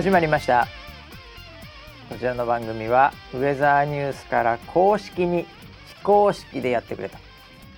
[0.00, 0.66] 始まりました。
[2.08, 5.44] こちらの番組はウェザーニュースから公式に
[5.88, 7.18] 非公式でやってくれと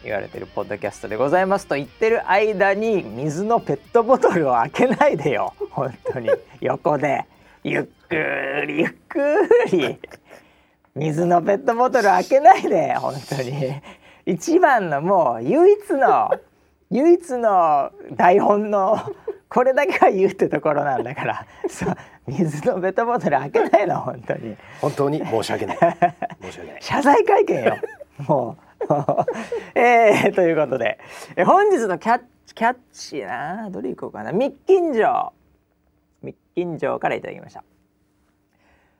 [0.04, 5.52] 言われてるポッドキャストでございますと言ってる間に水のペットボトルを開けないでよ。
[5.70, 6.30] 本当に。
[6.60, 7.24] 横で。
[7.64, 8.16] ゆっく
[8.68, 9.98] りゆっくり。
[10.94, 12.94] 水のペットボトル開けないで。
[12.94, 13.82] 本当に。
[14.26, 16.30] 一番のもう唯一の
[16.88, 19.12] 唯一の台本の
[19.48, 21.46] これだけは言うってところなんだから。
[21.68, 21.96] そう。
[22.26, 24.56] 水のペットボトル開けないの本当に。
[24.80, 25.18] 本当に？
[25.18, 25.78] 申し訳ない。
[25.78, 26.82] 申し訳ない。
[26.82, 27.76] 謝罪会見よ。
[28.28, 29.78] もう。
[29.78, 30.98] えー、ということで。
[31.36, 34.32] え本日のキャッチキャッチなどれいこうかな。
[34.32, 35.32] 密近城
[36.22, 37.64] 密近城からいただきました。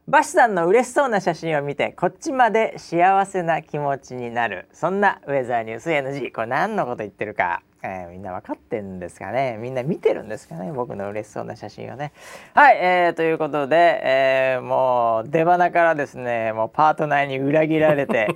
[0.08, 4.68] バシさんの嬉しそうな写真を見てこっちまで幸せな気持ちになる。
[4.72, 9.56] そんなウェザーニュース NG これ何のこと言ってるか、えー、みんな分かってんですかね。
[9.60, 10.72] みんな見てるんですかね。
[10.72, 12.12] 僕の嬉しそうな写真をね。
[12.54, 18.28] はい、えー、ということで、えー、もう出花からですねもうパートナーに裏切られて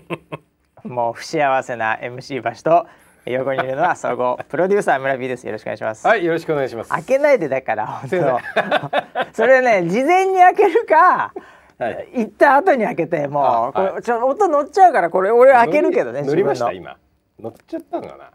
[0.82, 2.86] もう不幸せな MC バシと
[3.24, 5.46] 横にいるのは総合プロデューサー村 P です。
[5.46, 6.06] よろしくお願いします。
[6.06, 6.90] はいよろしくお願いします。
[6.90, 8.40] 開けないでだから本当。
[9.32, 11.32] それね事前に開けるか
[11.78, 16.96] はい、行った後に開けてもう、はい、これちょ音乗っちゃうからこれ俺開けるけどね乗りました今。
[17.38, 18.30] 乗っちゃったのかな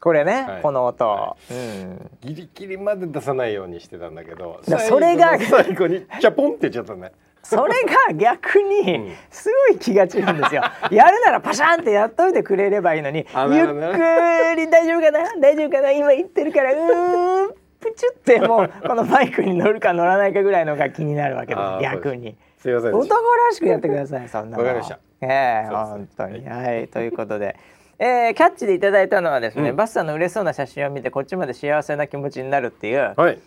[0.00, 7.12] これね、はい、この音、はい、うん、ギリギリまで出さないようにしてたんだけどそれが最後にチャポンって言っちゃったね。
[7.42, 7.72] それ
[8.08, 10.62] が逆にすごい気が散るんですよ。
[10.92, 15.40] やるならパシャンってやっといてくれればいいのに、ゆっくり大丈夫かな？
[15.40, 15.90] 大丈夫かな？
[15.90, 21.82] 今言ってるからうーんプチュってもうこのバイクに乗るか乗らないかぐらいのが気になるわけです。
[21.82, 22.36] 逆に。
[22.58, 22.68] す。
[22.68, 22.94] みません。
[22.94, 24.28] 男らしくやってください。
[24.28, 24.98] そんなわかりました。
[25.22, 27.56] ええー、本当に、はい、ということで。
[28.02, 33.38] えー、キャッチでいただいたのはですね、うん、バスさんの嬉しそうな写真を見てこっちまで幸せな気持ちになるっていう、はい、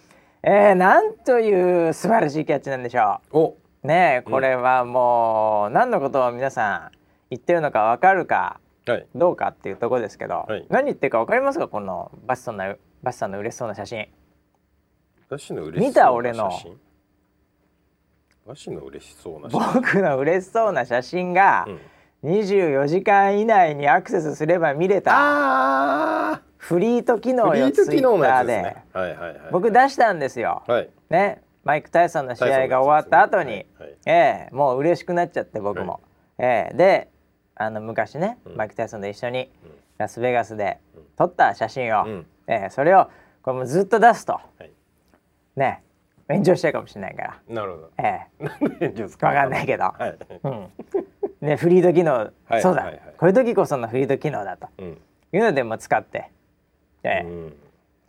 [0.43, 3.37] えー、なんという素晴らしいキャッチなんでしょう。
[3.39, 3.57] お。
[3.81, 6.97] ねこれはもう、うん、何のことを皆さん
[7.31, 11.67] 言ってるのか分かるか、はい、どうかっていうところですけど、はい、何言ってるか分かりますか？
[11.67, 14.07] このバスさんのバスさんの嬉しそうな写真？
[15.75, 16.51] 見た俺の。
[18.45, 21.65] わしの嬉しそうな僕の嬉しそうな写真が、
[22.23, 26.41] 24時間以内にアクセスすれば見れた。
[26.57, 28.77] フリート機能よツイッターで、
[29.51, 31.41] 僕出したんですよ、はい、ね。
[31.63, 36.01] マイク・タイソンの試合が終わった後に、ねはい、えー、もう嬉しくなっちゃって僕も、
[36.37, 37.09] はい、えー、で
[37.55, 39.49] あの昔ね、うん、マイク・タイソンと一緒に
[39.97, 40.79] ラスベガスで
[41.17, 43.09] 撮った写真を、うん、えー、それを
[43.41, 44.71] これもずっと出すと、はい、
[45.55, 45.83] ね
[46.33, 47.39] 炎上しちゃうかもしれないから。
[47.49, 47.91] なるほど。
[47.97, 48.87] ええ。
[48.87, 49.27] 炎上か。
[49.27, 49.83] わかんないけど。
[49.83, 50.17] はい。
[50.43, 50.69] うん。
[51.43, 54.97] ねフリード機能、はい、そうだ、はいはい、こういう時こそのフリード機能だと、うん、
[55.33, 56.31] いうのでも使って、
[57.03, 57.27] ええ。
[57.27, 57.53] うん、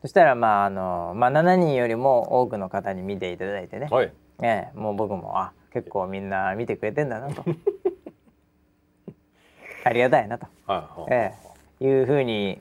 [0.02, 3.88] そしたらまああのまあ7人よりも多くの方に見ていただいてね。
[3.90, 4.12] はい。
[4.42, 7.44] ええもう僕もあ結構みんな見てくれてんだなと。
[9.84, 10.46] ありがたいなと。
[10.66, 11.34] はい、え
[11.80, 12.60] えいうふうに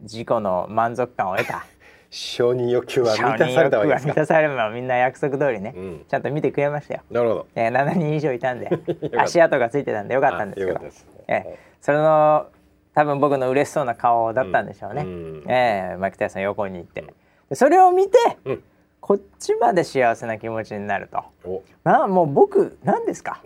[0.00, 1.64] 自己の満足感を得た。
[2.10, 4.08] 承認欲求は満たされたわけですか？
[4.08, 7.00] 満たされればみんな約束通りね、うん、ちゃんと見てくれましたよ。
[7.10, 8.68] なるほど、えー、7人以上いたんで。
[9.16, 10.80] 足跡がついてたんでよかったんですけど
[11.28, 12.46] えー、それの
[12.94, 17.04] 多分僕の嬉しそうな顔だったんでしょうね、うん、えー、マキタヤさん横に行って、
[17.48, 18.62] うん、それを見て、うん、
[19.00, 21.62] こっちまで幸せな気持ちになると。
[21.84, 23.40] なもう僕何ですか？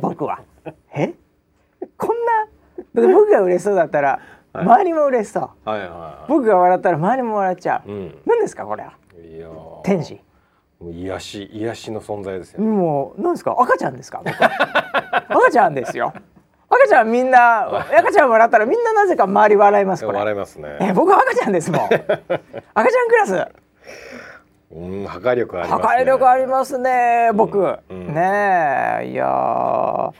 [0.00, 0.40] 僕は。
[0.94, 1.14] え？
[1.96, 2.48] こんな
[2.94, 4.20] 僕が嬉しそうだったら
[4.54, 8.92] 周りも嬉しそう、はいはいはい、僕が笑ったら周りも笑っちゃう、うん、何ですかこれは？
[9.18, 9.48] いや
[9.82, 10.20] 天使。
[10.84, 13.56] 癒し癒しの存在ですよ、ね、もう何ですか？
[13.58, 14.22] 赤ちゃんですか？
[15.28, 16.12] 赤ちゃんですよ。
[16.68, 17.66] 赤ちゃんみんな
[17.98, 20.18] 赤ちゃん笑ったらみんななぜか周り笑いますこれ。
[20.18, 20.78] 笑いますね。
[20.80, 21.80] え僕は赤ちゃんですもん。
[21.86, 22.18] 赤ちゃん
[23.08, 23.48] クラス。
[24.74, 25.82] うん破壊力ありますね。
[25.86, 30.10] 破壊力ありますね僕、うんうん、ねいや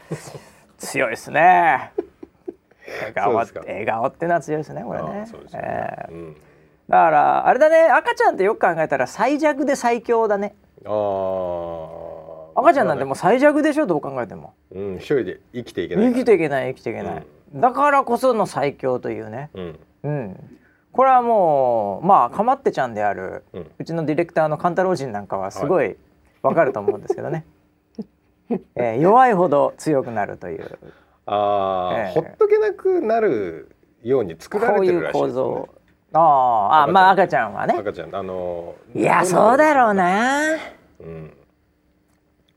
[0.77, 1.93] 強いですね
[3.01, 5.27] 笑顔笑顔ってのは強いですねこれね。
[5.55, 6.37] えーうん、
[6.89, 7.85] だからあれだね。
[7.85, 10.55] 赤ちゃんってよく考えたら最弱で最強だね。
[10.85, 10.89] あ
[12.55, 14.55] 赤ちゃんなんてもう最弱でしょどう考えても。
[14.73, 16.13] うん、一人で生きていけない。
[16.13, 17.27] 生きていけない生きていけない。
[17.55, 19.51] うん、だからこその最強というね。
[19.55, 20.59] うん、うん。
[20.93, 25.97] これはもうまあかまってちゃんである、うん、うちのディレクターの勘太郎人なんかはすごい
[26.43, 27.47] わかると思うんですけどね、
[28.77, 30.79] えー、弱いほど強くなるという
[31.33, 35.69] あ、えー、ほっとけなくなるように作られてるらしいです、ね、こういう構造。
[36.15, 37.75] ああまあ赤ちゃんはね。
[37.79, 40.57] 赤ちゃんあのー、いやそうだろうな。
[41.01, 41.37] うん。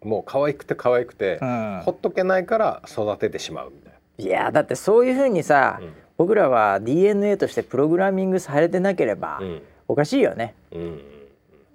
[0.03, 3.95] もう可愛くて可愛くて、うん、ほっとけないから育ててしまうみたいな。
[4.17, 11.01] いやだってそういうふうにさ、うん、僕らは DNA としてプログラミングされてなければ、うん、おかしいよね、うん、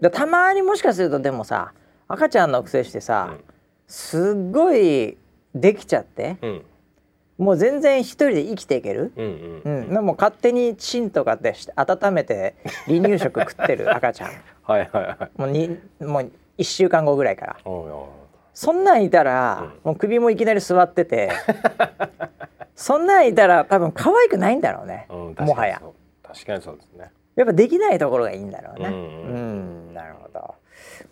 [0.00, 1.72] だたまにもしかするとでもさ
[2.08, 3.36] 赤ちゃんのくせしてさ、
[3.86, 5.16] すっごい
[5.54, 6.62] できちゃって、うん
[7.40, 9.80] もう全然一人で生きていける、うんううん。
[9.84, 12.54] ん、でも勝手にチンとかってして温めて
[12.86, 14.30] 離乳食食ってる 赤ちゃん。
[14.62, 15.40] はいはいはい。
[15.40, 17.56] もうにもう1週間後ぐらいから。
[18.52, 21.30] そんなんいたら、もう首もいきなり座ってて
[22.76, 25.92] そんなんいたら多分可愛くないんだろうね、うんもはや確かに
[26.22, 26.34] そう。
[26.34, 27.10] 確かにそうですね。
[27.36, 28.88] やっぱできないところがいいんだろうね。
[28.88, 29.90] ううん。
[29.92, 30.54] んなるほど。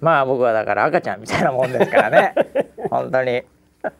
[0.00, 2.34] まあ僕はだから赤ちゃんみたいなもんですからね。
[2.90, 3.42] 本当に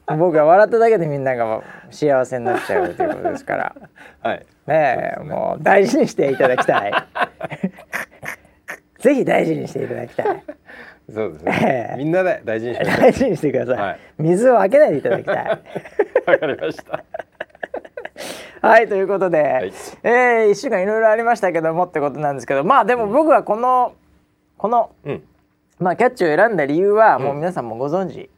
[0.07, 3.77] 僕が笑っただけでみんなが幸せになっちゃうということですから。
[4.23, 4.47] はい。
[4.67, 6.93] ねえもう大事にしていただきたい。
[8.99, 10.27] ぜひ大事にしていただきたい。
[11.13, 11.91] そうですえね。
[11.95, 13.99] えみんなで大事にしましょ大事にしてください、はい。
[14.19, 15.37] 水を開けないでいただきたい。
[15.37, 15.39] う
[16.31, 17.05] わかりました。
[18.61, 19.43] はいということで、い。
[20.03, 22.65] えー、1週間いろいろありましたけどもってことなんですけど。
[22.65, 23.95] まあでも僕はこの、
[24.57, 25.23] この、うん。
[25.79, 28.31] まあ、キャッチを選んだ理由はもう皆さんもご存知はい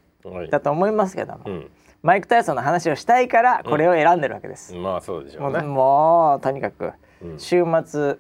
[0.51, 1.71] だと思いますけども、うん。
[2.03, 4.75] マイク・タイソンの話をしたいからこれを選んでるわけです。
[4.75, 5.63] まあそうでしょもううね。
[5.63, 7.39] もうとにかくうん。
[7.39, 8.17] 週末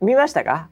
[0.00, 0.68] 見ましたか？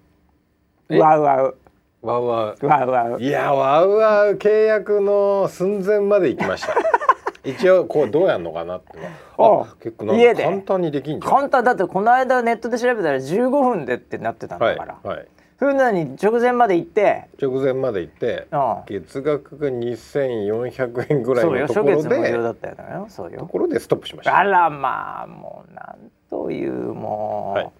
[0.88, 0.98] え？
[0.98, 1.56] ワウワウ。
[2.02, 2.56] ワウワウ。
[2.66, 3.20] ワウワウ。
[3.20, 6.75] いやワウワウ契約の寸前まで行きました。
[7.44, 8.99] 一応こうどうやんのかなって。
[9.38, 11.32] あ結構簡単にできんじゃん。
[11.32, 11.62] 簡単。
[11.64, 15.26] だってこの間ネットで調べたら15分でってなってたんはいだから、はい
[15.58, 17.28] それなのに直前まで行って。
[17.40, 21.66] 直前まで行ってうん月額が2400円ぐらいそうよ。
[21.66, 23.38] 初のところ月無料だでったよそうよ。
[23.40, 24.36] ところでストップしました。
[24.36, 27.70] あらまあもうなんというもう、はい。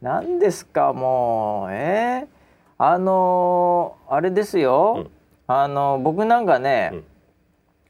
[0.00, 1.72] なんですかもう。
[1.72, 2.26] えー、
[2.78, 5.10] あのーあれですよ、うん。
[5.48, 6.92] あの僕なんかね、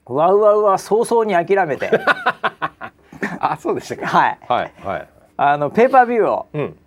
[0.05, 1.91] ワウワウは早々に諦めて。
[3.39, 4.39] あそうでしたかはい。
[4.47, 5.07] はいはい。
[5.37, 6.77] あのペーパービューをうん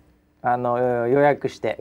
[0.41, 1.77] あの予約して。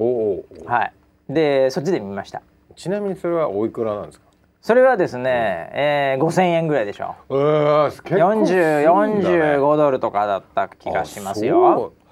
[0.66, 0.93] はい。
[1.32, 2.43] でそっちで見ました。
[2.76, 4.26] ちなみにそれはおいくらなんですか？
[4.60, 7.34] それはですね、えー、5000円ぐらいでしょう。
[7.37, 8.87] わ結構すんだね。
[9.58, 11.93] 4045ドルとかだった気がしますよ。
[11.94, 12.08] あ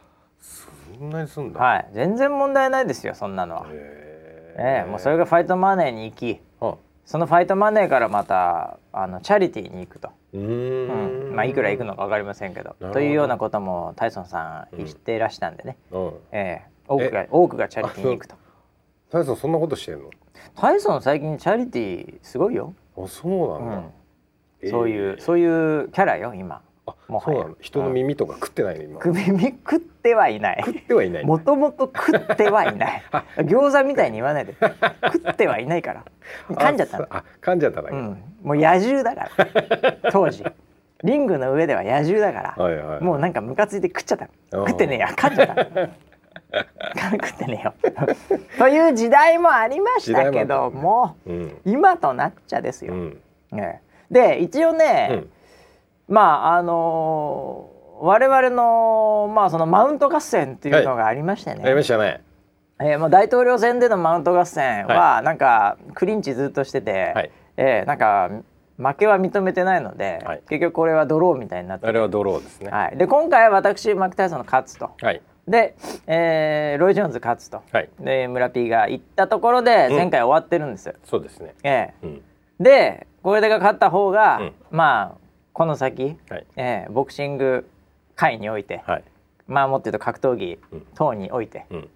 [0.99, 1.61] そんなにすんだ。
[1.61, 1.89] はい。
[1.93, 3.67] 全然問題ないですよそんなのは。
[3.71, 6.75] えへえもうそれがファイトマネーに行きあ。
[7.05, 11.35] そのファイトマネーからまたあのチャリティーに行くと、ううん。
[11.35, 12.77] まあいくら行くのか分かりませんけど。
[12.93, 16.13] というようなこともタイソンさん言っていらしたんでね、うん。
[16.33, 16.71] ええ。
[16.89, 18.37] 多くが多くがチャリティーに行くと。
[19.11, 20.11] 大さんそんなことしてんの？
[20.55, 23.85] タイソン最近チャリティーすごいよ、あそうなんだ、うん。
[24.63, 26.57] えーそういうそういうキャラよ今。
[26.57, 26.61] あ
[27.09, 27.39] もはや。
[27.39, 27.57] そうなの？
[27.61, 28.85] 人の耳とか食ってないの？
[28.85, 29.01] 今。
[29.01, 30.63] 首身食ってはいない。
[30.65, 33.03] 食ってはいないもともと食ってはいない。
[33.39, 34.55] 餃子みたいに言わないで。
[35.05, 36.05] 食ってはいないから。
[36.51, 37.07] 噛んじゃったの。
[37.11, 40.11] あ噛んじゃっただけ、うん、もう野獣だから。
[40.13, 40.45] 当時。
[41.05, 43.03] リングの上では野獣だから、はいはい。
[43.03, 45.09] もうなんかムカついて食っちゃった食ってねえや。
[45.09, 45.65] 噛んじゃった
[47.11, 47.75] 食ってねえよ。
[48.59, 51.57] という時代もありましたけどもうん。
[51.65, 53.19] 今となっちゃですよ、うん。
[53.55, 54.15] ええ。
[54.15, 55.31] で一応ね、うん
[56.09, 62.23] まああのー我々のまあそのマウント合戦っていうのがありましてね、ありましたね。
[62.79, 67.31] えー、もう大統領選でのマウント合戦はなんかクリンチずっとしてて、はい。
[67.57, 68.31] えーなんか
[68.77, 70.43] 負けは認めてないので、はい。
[70.51, 72.71] 結局これはドローみたいになってあれはドローですね。
[72.71, 74.91] はい、で今回は私マック・タイソンの勝つと。
[75.01, 75.23] はい。
[75.49, 75.75] で、
[76.07, 77.63] えーロイ・ジョーンズ勝つと。
[77.73, 77.89] はい。
[77.99, 79.97] で村 P が行ったところでうん。
[79.97, 80.87] 前回終わってるんです。
[80.87, 80.97] よ。
[81.05, 81.55] そうですね。
[81.63, 82.23] えうん。
[82.61, 84.53] えでこれが勝った方が、うん。
[84.71, 85.26] まあ
[85.57, 86.47] この先、はい。
[86.57, 87.67] ええボクシング
[88.15, 89.05] 界において、はい。
[89.49, 90.87] まあもっと言うと格闘技うん。
[90.95, 91.89] 等において、うん。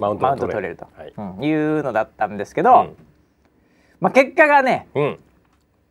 [0.00, 0.76] マウントマウがント取れる。
[0.76, 1.14] と、はい。
[1.16, 2.96] うんいうのだったんですけど、
[4.00, 4.88] まあ、結果がね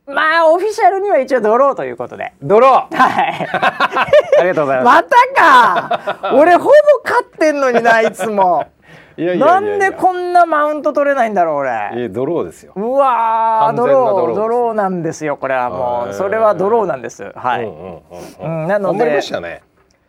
[0.06, 2.34] まあオフィシャルには一応ドローということで。
[2.42, 2.94] ドロー。
[2.94, 3.48] はい。
[3.48, 6.34] ありがとうございま またか。
[6.34, 6.70] 俺ほぼ
[7.02, 8.66] 勝ってんのにないつも。
[8.66, 8.79] す
[9.20, 11.70] いやいやないんでこんなマウント取れないんだろう俺。
[11.94, 12.72] いやドローですよ。
[12.74, 16.14] うわドロードローなんですよこれはもう。
[16.14, 17.30] それはドローなんです。
[17.36, 18.00] はい、うんうん
[18.40, 18.68] うんうん。
[18.68, 18.98] なので。
[18.98, 19.62] 頑張りましたね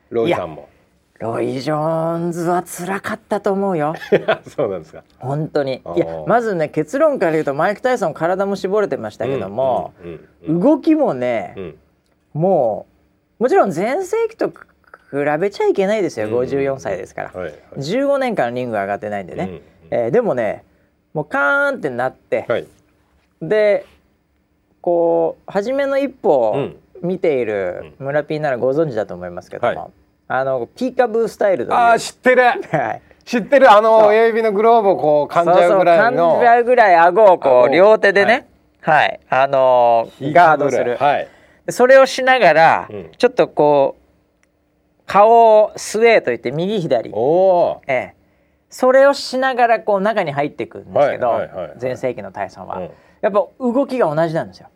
[0.09, 0.69] ロイさんも。
[1.19, 3.95] ロイ・ジョーンズは辛かったと思うよ。
[4.47, 5.03] そうなんですか。
[5.19, 5.81] 本当に。
[5.95, 9.91] いやまずね結論から言うとマイク・タイソン体も絞れてましたけども、
[10.47, 11.75] 動きもね、うん。
[12.33, 12.85] も
[13.39, 14.53] うもちろん全盛期と比
[15.39, 16.33] べちゃいけないですよ、うん。
[16.39, 17.55] 54歳ですから、はいはい。
[17.77, 20.63] 15年間リング上がってないんでね、うんうんえーでもね
[21.13, 22.67] もうカーンってなって、はい。
[23.41, 23.85] で
[24.81, 26.77] こう初めの一歩をうん。
[27.01, 29.91] 見ている村 P ならご存知だと思いますけども、はい。
[30.27, 31.75] あのピーカブースタイルという。
[31.75, 32.43] ああ知ってる。
[32.43, 33.01] はい。
[33.25, 33.71] 知ってる。
[33.71, 38.47] あの親指のグローブをこう噛んじゃうぐらいそうそうんじゃうぐらい顎をこう顎両手でね
[38.81, 41.27] はい、あのーガードする、はい。
[41.69, 43.11] それをしながら、うん。
[43.17, 44.00] ちょっとこう
[45.11, 47.11] 顔をスウェーといって右左。
[47.87, 48.15] ええ、
[48.69, 51.41] それをしながらこう中に入っていくんですけど
[51.75, 52.89] 全盛期のタイソンは、うん。
[53.19, 54.69] やっぱ動きが同じなんですよ、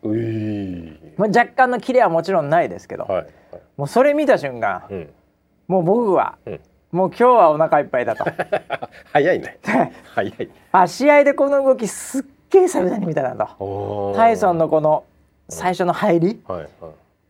[1.16, 3.26] まあ、若干のキレはもちろんないですけど、はいはい。
[3.78, 5.10] もうそれ見た瞬間うん。
[5.68, 6.60] もう僕は、うん。
[6.92, 8.26] もう今日はお腹いっぱいだと。
[9.14, 9.58] 早いね。
[10.14, 10.50] 早い。
[10.70, 13.64] あ試合でこの動きすっげえ久々に見たなと。
[13.64, 15.04] おタイソンのこの
[15.48, 16.68] 最初の入りはいはい。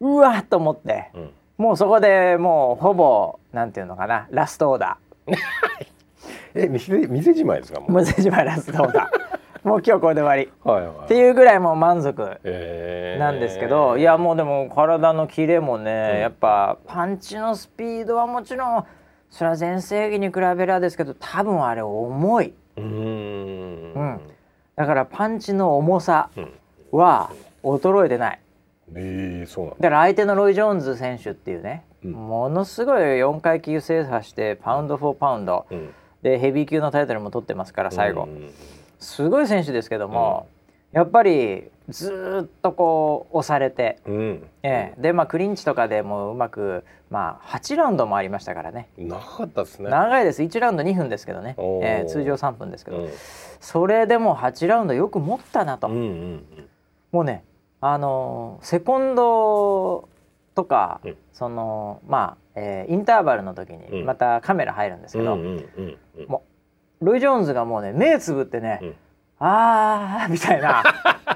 [0.00, 4.98] うわっと思ってうんもうそこでもうほぼなんていうのかなラストオーダ
[6.54, 7.80] え店店じまいですか？
[7.80, 7.90] もう。
[7.90, 9.36] ー無瀬島ラストオーダー。
[9.68, 10.52] もう今日これで終わり。
[10.64, 11.04] はいはい。
[11.04, 13.20] っていうぐらいもう満足えー。
[13.20, 16.20] なんですけど、いやもうでも体のキレもね、うん。
[16.20, 18.84] やっぱパンチのスピードはもちろん
[19.28, 22.54] それは全盛期に比べりゃですけど多分あれ重い。
[22.76, 23.92] うーん。
[23.94, 24.20] うん。
[24.76, 26.52] だからパンチの重さうん。
[26.92, 27.30] は
[27.64, 28.38] 衰えてない
[28.94, 29.76] えー、そうなんだ。
[29.80, 32.12] だから相手のロイ・ジョーンズ選手っていうね、うん。
[32.12, 35.66] ものすごい4階級制覇してパウンド・フォー・パウンド。
[35.70, 35.94] うん。
[36.22, 38.50] でヘビー級のタイトルも取ってますから最後、うん
[38.98, 40.48] すごい選手ですけども、
[40.92, 44.42] やっぱりずーっとこう押されて、うん。
[44.62, 45.00] ええ。
[45.00, 48.88] でまあクリンチとかでもうまくまあ8ラウンドもありましたからね。
[48.96, 49.90] 長かったですね。
[49.90, 50.42] 長いです。
[50.42, 53.10] 1ラウンド2分ですけどね、ええ通常3分ですけど、うん。
[53.60, 56.44] それでも8ラウンドよく持ったなと、うんうん。
[57.12, 57.44] もうね
[57.92, 60.08] あのーセコンド
[60.54, 61.16] とか、うん。
[61.32, 64.06] そのまあ、えーインターバルの時にうん。
[64.06, 65.98] またカメラ入るんですけど、うんう
[67.00, 68.94] ロイ・ジョーンズがもうね目つぶってね、うん。
[69.38, 70.82] あーみたいな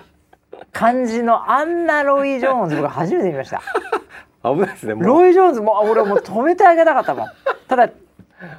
[0.73, 3.61] 感じのあんなロイ・ジョーンズ僕初めて見ました。
[4.43, 7.27] 危ないですねロイ・ジョーンズも俺もう止めてあげたかったもん。
[7.69, 7.91] ただ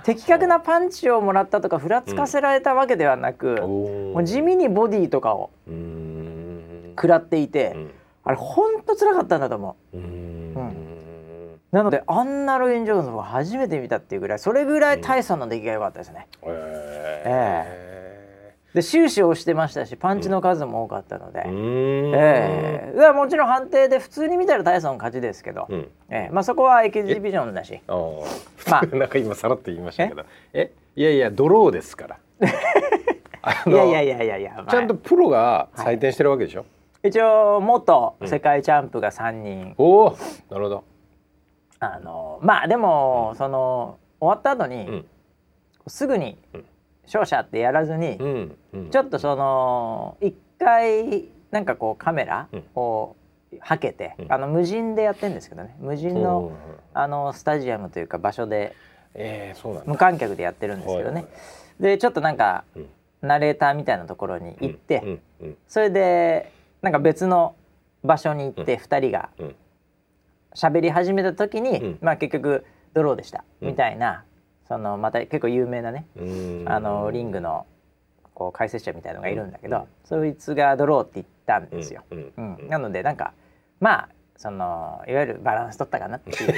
[0.04, 3.60] 的確なパンチをもらったとかふらつかせられたわけではなく、
[4.14, 6.21] もう地味にボディとかをうーん
[6.92, 7.92] 食らっていて、うん。
[8.24, 9.98] あれほんと辛かったんだと思う。
[9.98, 10.54] ーん。
[10.54, 10.58] う
[11.72, 17.92] なのであんなロイ・ジョーンズを初めて見たっていうぐらいそれぐらいタイソンの出来が良かったですね、え
[18.74, 22.16] で終始押してましたしパンチの数も多かったので、ーうーん。
[22.16, 22.96] ええ。
[22.96, 25.80] だからもちろん判定で普通に見たらタイソン勝ちですけど、うん。
[26.10, 26.30] ええ。
[26.32, 27.82] まあ、そこはエキシビジョンだし。
[28.70, 28.86] まあ。
[28.96, 30.24] なんか今さらっと言いましたけど。
[30.54, 30.72] え？
[30.96, 32.18] いやいやドローですから。
[33.68, 34.72] いやいやいやいやいや、まあ。
[34.72, 36.66] ちゃんとプロが採点してるわけでしょ、
[37.04, 40.18] 一応元世界チャンプが3人、おお
[40.50, 40.84] なるほど。
[41.80, 45.06] あのまあでもその終わった後に、うん。
[45.88, 46.66] すぐにうん。
[47.06, 48.90] 勝者ってやらずに、うんうん。
[48.92, 52.64] ちょっとその一回なんかこうカメラうん。
[52.76, 53.16] を
[53.60, 54.32] はけて、うん。
[54.32, 55.76] あの無人でやってるんですけどね。
[55.80, 56.56] 無人の、うん
[56.94, 58.76] あのスタジアムというか場所で
[59.14, 59.92] えー、そうなんだ。
[59.92, 61.28] 無観客でやってるんですけどね、はい
[61.80, 62.90] でちょっとなんかうん。
[63.22, 65.58] ナレーターみたいなところに行って、うんうん。
[65.68, 66.52] それで
[66.82, 67.56] なんか別の
[68.04, 69.56] 場所に行って2人がうん。
[70.54, 71.98] 喋り始めた時に、うん。
[72.02, 73.68] まあ結局ドローでした、うん。
[73.70, 74.26] みたいな
[74.68, 76.64] そのまた結構有名なね、うん。
[76.68, 77.66] あのリングの
[78.34, 79.86] こう解説者みたいのがいるんだけど、うん。
[80.04, 82.04] そいつがドローって言ったんですよ。
[82.12, 82.34] うん。
[82.36, 82.68] うん。
[82.70, 83.34] なのでなんか
[83.80, 86.54] まあそのいわゆるバランス取ったかなっていう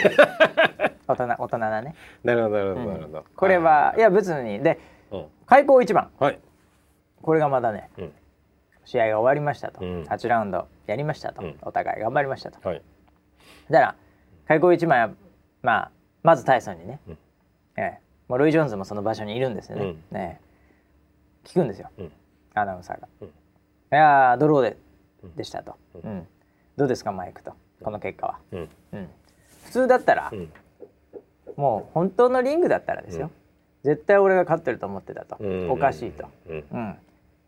[1.05, 4.79] 大人大人なね、なるほどなるほうんどなるほど、これはいや別にで
[5.11, 5.25] うん。
[5.45, 6.09] 開口一番。
[6.17, 6.39] はい。
[7.21, 8.11] これがまだねうん
[8.85, 10.03] 試合が終わりましたと、うん。
[10.03, 11.57] 8ラウンドやりましたと、うん。
[11.61, 12.67] お互い頑張りましたと。
[12.67, 12.81] はい。
[13.69, 13.95] だから
[14.47, 15.09] 開口一番は
[15.61, 17.17] まあまずタイソンにね、うん。
[17.77, 19.85] ええ、もうロイ・ジョーンズもその場所にいるんですよね。
[19.85, 20.03] うん。
[20.11, 21.47] ねえ。
[21.47, 22.11] 聞くんですよ、うん。
[22.53, 23.07] アナウンサーが。
[23.21, 23.27] うん。
[23.27, 23.31] い
[23.91, 24.77] やードローで
[25.23, 25.35] うん。
[25.35, 26.27] でしたと、ううん。
[26.77, 27.53] どうですかマイクと？
[27.81, 28.39] この結果は。
[28.51, 28.69] うん。
[28.93, 29.09] うん。
[29.65, 30.51] 普通だったら、うん。
[31.55, 33.29] もう本当のリングだったらですよ、
[33.83, 35.69] 絶対俺が勝ってると思ってたと、うん。
[35.69, 36.27] おかしいと。
[36.47, 36.65] うん。
[36.71, 36.95] うん、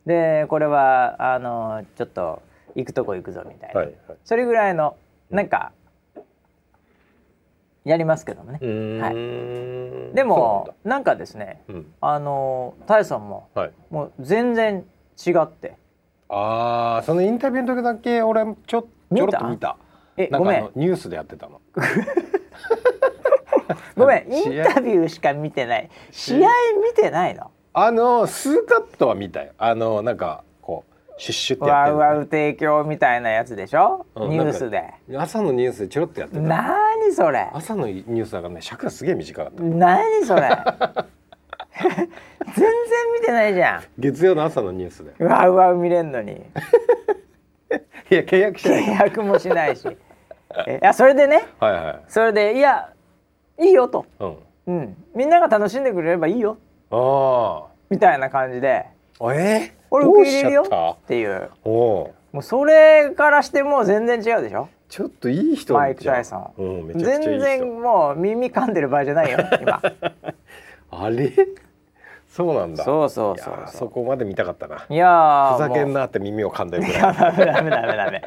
[0.06, 2.42] でこれはあのちょっと
[2.76, 4.18] 行くとこ行くぞみたいな、はいはい。
[4.24, 4.98] それぐらいの
[5.30, 5.72] なんか
[7.84, 8.60] やりますけどもね、
[9.00, 10.16] はい。
[10.16, 11.84] でもなんかですねそうなん。
[11.84, 13.72] だあのタイソンもうんはい。
[13.90, 14.86] もう全然
[15.26, 15.76] 違って。
[16.28, 19.78] ああそのインタビューの時だけ俺ちょちょろっと見た。
[20.18, 20.62] えごめん。
[20.62, 21.62] のニュースでやってたの。
[23.96, 25.90] ごめん インタビューしか見てない。
[26.12, 26.50] 試合
[26.84, 27.52] 見てないの？
[27.78, 29.52] あの数カットは見たよ。
[29.58, 34.94] あのなんかこうシュッシュってやってるワウワウ提供みたいなやつでしょ、うんニュースで。
[35.18, 37.50] 朝のニュースでちょろっとやってたなにそれ？
[37.54, 40.42] 朝のニュースだからね尺がすげえ短かったなにそれ？
[41.78, 42.70] 全然
[43.20, 43.84] 見てないじゃん。
[43.98, 45.12] 月曜の朝のニュースで。
[45.20, 46.32] うわうわ見れんのに。
[48.10, 48.84] いや契約してない。
[48.84, 49.86] 契約もしないし。
[50.68, 51.44] えいやそれでね？
[51.60, 52.02] はいはい。
[52.08, 52.94] それでいや
[53.60, 54.38] いいよと、うん。
[54.68, 56.58] うん、みんなが楽しんでくれればいいよ。
[56.58, 56.65] あ
[57.90, 58.86] みたいな感じで。
[59.20, 61.50] あえー、俺受け入れるよゃっていう。
[61.64, 64.68] もうそれからしてもう全然違うでしょ？
[64.90, 66.92] ちょっといい人マイク・タイソン。
[66.96, 69.82] 全然もう耳噛んでる場合じゃないよ今。
[70.92, 71.32] あれ？
[72.28, 72.84] そうなんだ。
[72.84, 74.86] そうそうそうそこまで見たかったな。
[74.90, 77.02] いやふざけんなって耳を噛んでるぐらい。
[77.02, 78.22] ダメダメダメダメ。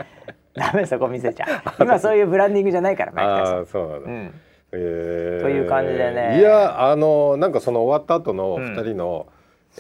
[0.55, 1.47] ダメそこ見せちゃ
[1.79, 1.83] う。
[1.83, 3.59] 今そういうブランディングじゃないからマイク・タイソン。
[3.59, 4.35] ああそうなんだ、うん
[4.73, 5.43] えー。
[5.43, 6.39] という感じでね。
[6.39, 9.27] いやあのなんかその終わった後の二人の、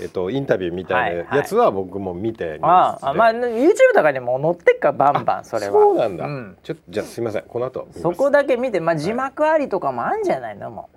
[0.01, 5.73] えっとインタビューみたいなやつは僕も見て、ああまあ YouTube とかにも載ってっからバンバンそれは。
[5.73, 6.57] そうなんだ、ん。
[6.63, 7.43] ちょっとじゃあすいません。
[7.43, 10.89] この後そこだけ見てまあ字幕ありとかもあんじゃないのも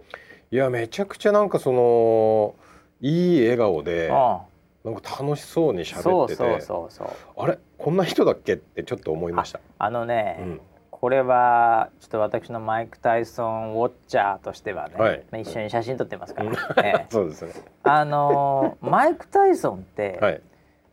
[0.51, 2.55] いやめちゃくちゃなんかその
[3.01, 4.37] いい笑顔でう、うん
[4.83, 6.37] なんか楽しそうに喋ってて。
[6.37, 7.09] そうそうそうそう。
[7.37, 7.59] あれ？
[7.77, 8.53] こんな人だっけ？
[8.53, 9.59] ってちょっと思いました。
[9.77, 10.61] あのね、うん
[11.01, 17.53] これはちょっと私のマイク・タイソンウォッチャーとしてはね、はいまあ一緒に写真撮ってますから、 そうですね。
[17.83, 20.41] あのーマイク・タイソンって、はい。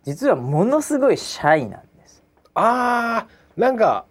[0.05, 2.23] 実はものすごいシャイなんです。
[2.55, 4.07] ああなんか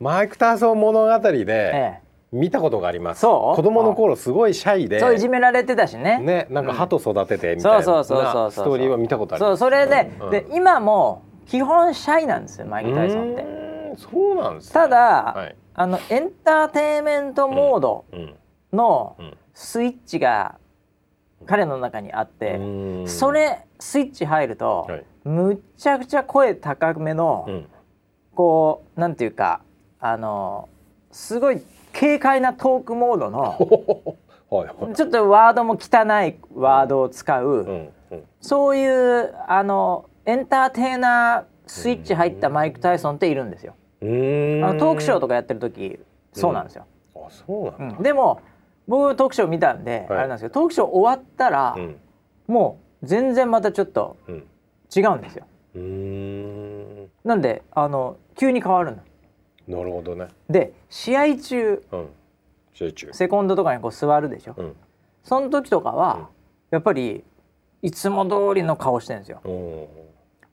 [0.00, 2.00] マイク・ターソン物語でえ
[2.32, 3.20] 見たことがあります。
[3.20, 3.56] そう？
[3.56, 4.98] 子供の頃すごいシャイえ、で。
[4.98, 6.18] そういじめられてたしね。
[6.18, 9.60] ねなんか鳩育ててみたいなそうそうそうそうストーリーは見たことありそうます。
[9.60, 13.55] それで,、うんで今も基本シャイなんですよマイク・タイソンって。
[13.96, 14.72] そうなんですね。
[14.72, 14.98] ただ、
[15.36, 15.56] はい。
[15.74, 18.34] あのエンターテインメントモードうん。
[18.72, 19.36] のうん。
[19.54, 20.58] スイッチが
[21.46, 22.62] 彼の中にあって、う
[23.02, 23.08] ん。
[23.08, 25.04] それスイッチ入ると、はい。
[25.24, 27.68] むっちゃくちゃ声高めの、うん。
[28.34, 29.62] こうなんていうか
[29.98, 30.68] あの
[31.10, 31.62] すごい
[31.98, 33.40] 軽快なトークモードの
[34.50, 34.94] はいはい。
[34.94, 37.92] ちょっとワードも汚いワードを使う、うん。
[38.10, 38.24] うん。
[38.40, 43.74] そういうあのエンターテイナースイッチ入ったマイク・タイソンっているんですよ。
[44.00, 45.98] うーんあのトークショーとかやってる時
[46.32, 46.86] そうなんですよ。
[47.14, 47.96] あそうなんだ。
[47.96, 48.40] うんでも
[48.88, 51.96] 僕トークショー見たんで、はいあれなんですけどトークショー終わったら、うん
[52.46, 54.46] もう全然またちょっとうん
[54.96, 55.46] 違うんですよ。
[55.74, 58.98] うーんなんであの急に変わるの。
[59.78, 60.28] なるほどね。
[60.48, 62.08] で試合中うん。
[62.74, 63.08] 試合中。
[63.12, 64.54] セコンドとかにこう座るでしょ。
[64.56, 64.76] うん。
[65.24, 66.26] その時とかは、うん
[66.72, 67.22] やっぱり
[67.80, 69.40] いつも通りの顔してるんですよ。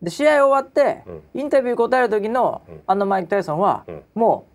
[0.03, 0.05] うん。
[0.05, 1.41] で試合終わって、うん。
[1.41, 2.81] インタビュー答える時の、うん。
[2.85, 4.03] あのマイク・タイソンは、うん。
[4.13, 4.45] も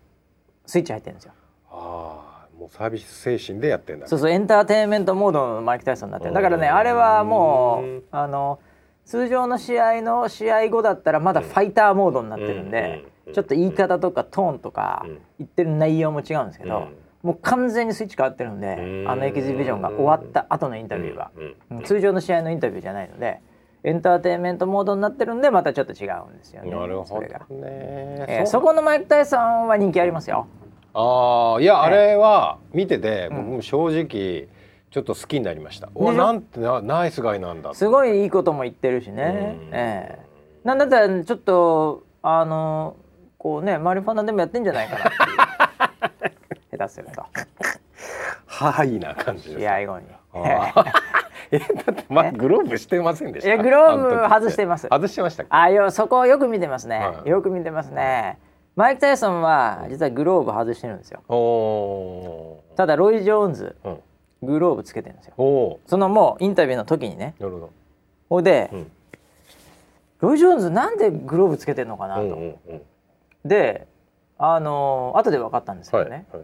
[0.67, 1.33] うスイッチ入ってるんですよ。
[1.71, 4.09] ああ、もうサービス精神でやってんだ、ね。
[4.09, 6.43] そうそうエンターテインメントモードのマイク・タイソンになってるだ。
[6.43, 8.59] からねあれはもううんあの
[9.05, 13.33] 通常の試合の試合後だったらまだファイターモードになってるんで、うん。
[13.33, 15.19] ちょっと言い方とかトーンとか、うん。
[15.39, 16.97] 言ってる内容も違うんですけど、うん。
[17.23, 19.11] もう完全にスイッチ変わってるんで、うん。
[19.11, 21.77] あのエキシビジョンが終わった後のインタビューが、うん。
[21.79, 23.41] うん通常の試合のインタビューじゃないので
[23.89, 26.71] エンターテインメントモードになってるんでまたちょっと違うんですよね。
[26.71, 27.29] なるほどね。
[28.29, 30.47] えーそこのマイク・タイソンは人気ありますよ。
[30.93, 34.49] ああ、いや、あれは見てて、も正直。
[34.91, 35.91] ちょっと好きになりました。
[35.95, 37.75] うなんてな、ナイスガイなんだ。
[37.75, 39.57] すごいいいことも言ってるしね。
[39.71, 40.29] うんええ
[40.65, 42.97] なんだったらちょっとあの
[43.39, 47.25] こうねマリファナでもやってんじゃないかなっていう 下手すると
[48.47, 49.61] はいな感じです。
[49.61, 50.07] 試合後に。
[50.35, 50.85] あー
[51.53, 53.49] え、だって、 まあ、グローブしてませんでした。
[53.55, 55.45] いやグローブ外してます外してました。
[55.51, 58.39] あよそこよく見てますね、はいよく見てますね。
[58.77, 61.21] マイク・タイソンは実はグローブ外してるんですよ。
[62.77, 63.89] ただロイ・ジョーンズー。
[63.89, 63.99] うん。
[64.41, 65.79] グローブつけてるんですよ。
[65.87, 67.35] そのもうインタビューの時にね。
[67.41, 67.43] ー。
[67.43, 67.71] なるほど。
[68.31, 68.93] ほいで、うん
[70.21, 72.23] ロイ・ジョーンズなんでグローブつけてるのかなと。
[72.23, 72.83] うんうんうん。
[73.45, 73.87] で
[74.37, 76.07] あの後で分かったんですけはい。
[76.07, 76.43] どね、はい。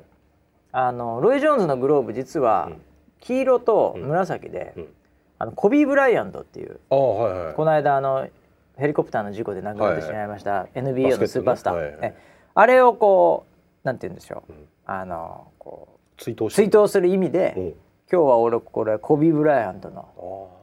[0.72, 2.82] あのロイ・ジョーンズのグローブ実はうん
[3.20, 4.88] 黄色と紫で、うん
[5.38, 6.80] あのコビー・ブライアントっていう。
[6.88, 7.54] はいはい。
[7.54, 8.28] この間あの
[8.76, 11.98] ヘリコプターの事故で亡くなってしまいました、NBA のスーパースター、ねはいはい。
[12.02, 12.14] え
[12.54, 13.46] あれをこ
[13.82, 14.68] うなんて言うんでしょう、うん。
[14.86, 17.64] あのこ追悼う追悼する意味で、うん。
[18.10, 20.08] 今日は俺これコビー・ブライアントの。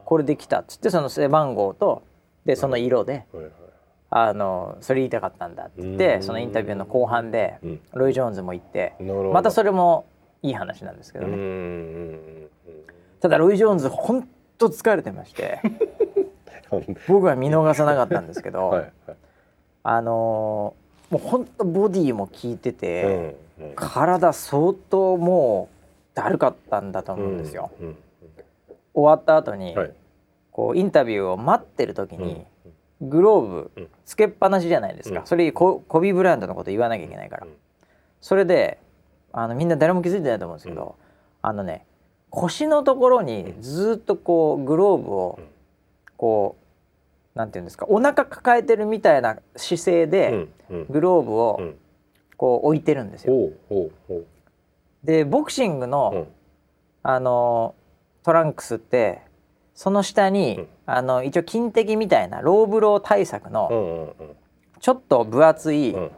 [0.04, 2.02] これで来たっつってその背番号と
[2.44, 3.52] でその色で、はいはい。
[4.14, 6.22] あのそれ言いたかったんだって言ってうん。
[6.22, 7.80] そのインタビューの後半でうん。
[7.94, 8.94] ロイ・ジョーンズも言って。
[9.32, 10.06] またそれも
[10.42, 12.48] いい話なんですけどね。
[13.20, 14.28] ただロイ・ジョーンズほん
[14.70, 15.60] と疲れてまして。
[16.72, 16.96] うん。
[17.08, 18.92] 僕は見逃さなかったんですけど、 はいはい。
[19.84, 23.74] あのーもうほんとボディも効いてて、うんうん。
[23.76, 27.70] 体相当もうだるかったんだと思うんですよ。
[27.80, 27.96] うん
[28.94, 29.94] 終わった後に、うんはい。
[30.50, 32.46] こうインタビューを待ってる時に、
[33.00, 33.88] グローブうん。
[34.04, 35.26] つけっぱなしじゃないですか、うん。
[35.26, 37.52] それココビー・ブラントのこと言わなきゃいけないから、うん。
[38.20, 38.78] それで
[39.32, 40.96] あのみんな誰も気づいてないと思うんですけど、
[41.42, 41.86] あのね
[42.32, 45.44] 腰のところにずっとこうグローブをうん
[46.16, 46.56] こ
[47.34, 50.48] うなんていうんですかお腹抱えてるみたいな姿勢うで
[50.88, 51.78] グローブをうん。
[52.42, 53.34] こう置いてるんですよ。
[55.04, 56.26] でボクシングの、うん。
[57.04, 57.76] あの
[58.24, 59.20] トランクスって
[59.76, 60.68] その下に、うん。
[60.86, 64.16] あの一応金的みたいなローブロー対策の、
[64.80, 66.10] ちょっと分厚い、うん。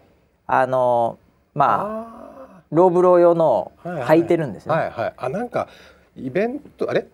[0.47, 1.19] あの
[1.53, 4.21] まああローブロー用のはいはい。
[4.21, 4.75] 履いてるんですね。
[4.75, 5.15] はいはい。
[5.19, 5.69] あなんか
[6.17, 7.07] イベントあれ？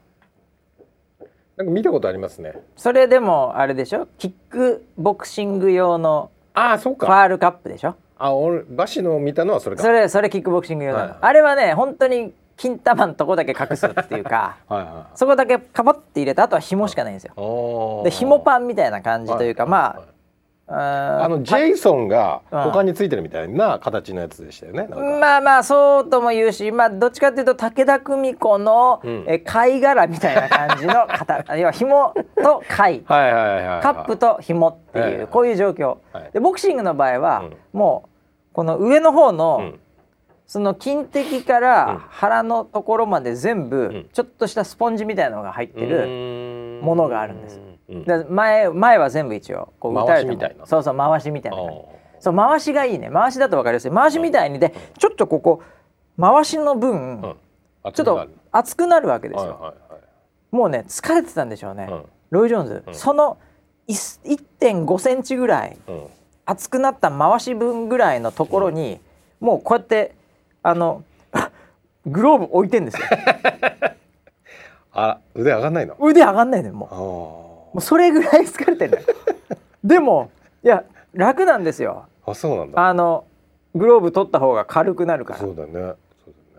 [1.57, 2.55] なんか見たことありますね。
[2.77, 4.07] それでもあれでしょ？
[4.19, 7.07] キックボクシング用のああそうか。
[7.07, 7.95] ファールカップでしょ？
[8.19, 9.83] あ俺バシの見たのはそれか。
[9.83, 18.03] それそれキックボクシング用なの、はいあれはね本当に金玉のとこだけ隠すっていうか はいはいそこだけカパッて入れたあとは紐しかないんですよ。
[18.05, 19.71] で紐パンみたいな感じというか、はい。
[19.71, 20.03] まあ
[20.73, 22.61] あのジェイソンがうん。
[22.63, 24.87] 他についてるみたいな形のやつでしたよね。
[24.89, 29.25] まあまあそうとも言うしまあどっちかっていうと武田久美子の、うん。
[29.27, 33.01] え貝殻みたいな感じの型 要は紐と貝。
[33.01, 35.97] カップと紐ってはいいうこういう状況。
[36.13, 36.31] はい。
[36.33, 37.57] でボクシングの場合はうん。
[37.79, 38.09] もう
[38.53, 39.79] この上の方うのん。
[40.47, 41.63] その金敵かうん。
[41.63, 43.69] ら腹のところまで全ん。
[43.69, 50.67] 部ちょっとしたスポンジみたいなのが入ってるるものがあるんですで前前は全部一応こう打たれても回しみたいな。
[50.67, 51.59] そうそう回しみたいな。
[52.21, 53.11] そう回しがいいね。
[53.13, 53.91] 回しだと分かりやすい。
[53.91, 55.63] 回しみたいにでちょっとここ
[56.19, 57.37] 回しの分、
[57.95, 59.75] ちょっと熱くなるわけですよ、
[60.51, 62.95] もうね疲れてたんでしょうね、はいロイ・ジョーンズ、うん。
[62.95, 63.39] その
[63.89, 65.77] 1.5センチぐらい
[66.45, 69.01] 熱くなった回し分ぐらいのところに、
[69.41, 70.15] もうこうやって
[70.63, 71.03] あの
[72.07, 73.07] グローブ置いてんですよ。
[74.93, 75.97] あ腕上がんないの？
[75.99, 76.89] 腕上がんないのよもう。
[76.93, 79.05] あもうそれぐらい疲れてるのよ。
[79.85, 80.31] でも
[80.63, 82.05] いや楽なんですよ。
[82.27, 82.87] ああそうなんだ。
[82.89, 83.25] あの
[83.75, 85.41] グローブ取った方が軽くなるから。
[85.41, 85.73] そうだね。
[85.73, 85.95] そうだね。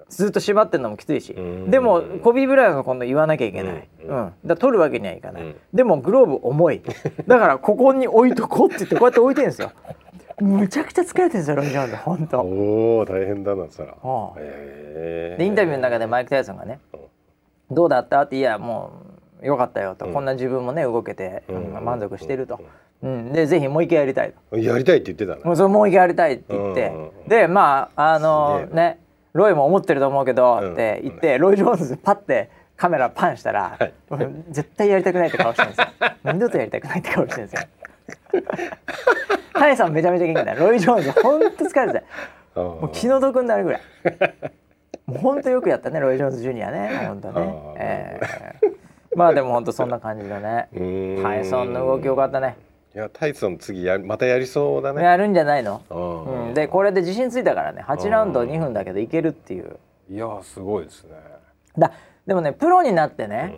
[0.09, 1.33] ずっと縛ってるのもきついし。
[1.33, 1.71] うん。
[1.71, 4.17] でもコビー・ブライアンの今度言わなきゃいけない、ううん。
[4.25, 5.55] んだ取るわけにはいかない、うん。
[5.73, 6.81] でもグローブ重い。
[7.27, 9.71] だからここに置いとこうって言ってこうやって置いてるんですよ。
[10.39, 12.39] むちゃくちゃ疲れてるんですよロイ・ジョーンズ本当。
[12.41, 13.89] おお大変だなそら。
[14.03, 14.19] うん。
[14.37, 16.79] へえでインタビューの中でマイク・タイソンがね
[17.69, 19.10] 「どうだった?」って「いやもう
[19.41, 20.13] よかったよ」と、うん。
[20.13, 21.83] こんな自分もね動けて、うん。
[21.83, 22.59] 満足してると、
[23.03, 24.57] うん、でぜひもう一回やりたいと。
[24.57, 25.41] やりたいって言ってたね。
[25.43, 27.27] もうそれもう一回やりたいって言って、うん。
[27.27, 28.99] でまああのね
[29.33, 30.73] ロイも思ってると思うけど、うん。
[30.73, 33.93] って言ってロイ・ジョーンズパッてカメラパンしたら、はい。
[34.11, 35.87] うん絶対やりたくないって顔してるんですよ。
[36.33, 37.67] 二度とやりたくないって顔してるんですよ。
[39.53, 42.03] タイさんめちゃめちゃ元気だロイ・ジョーンズほんと疲れて
[42.55, 42.61] た。
[42.61, 43.81] ももう気の毒になるぐらい。
[45.05, 47.05] もうほんとよくやったねロイ・ジョーンズジュニアね。
[47.07, 47.53] ほんとね。
[47.77, 48.80] えー
[49.15, 50.69] まあでもほんとそんな感じだね。
[51.21, 52.57] タイソンの動きよかったね。
[52.93, 55.03] いやタイソン次やまたやりそうだね。
[55.03, 55.81] やるんじゃないの。
[55.89, 56.47] うん。
[56.47, 59.77] うん、でこれで自信ついたからね8ラウンド2分だけどいけるっていう。
[60.09, 61.11] いやすごいですね。
[61.77, 61.91] だ
[62.27, 63.55] でもねプロになってね、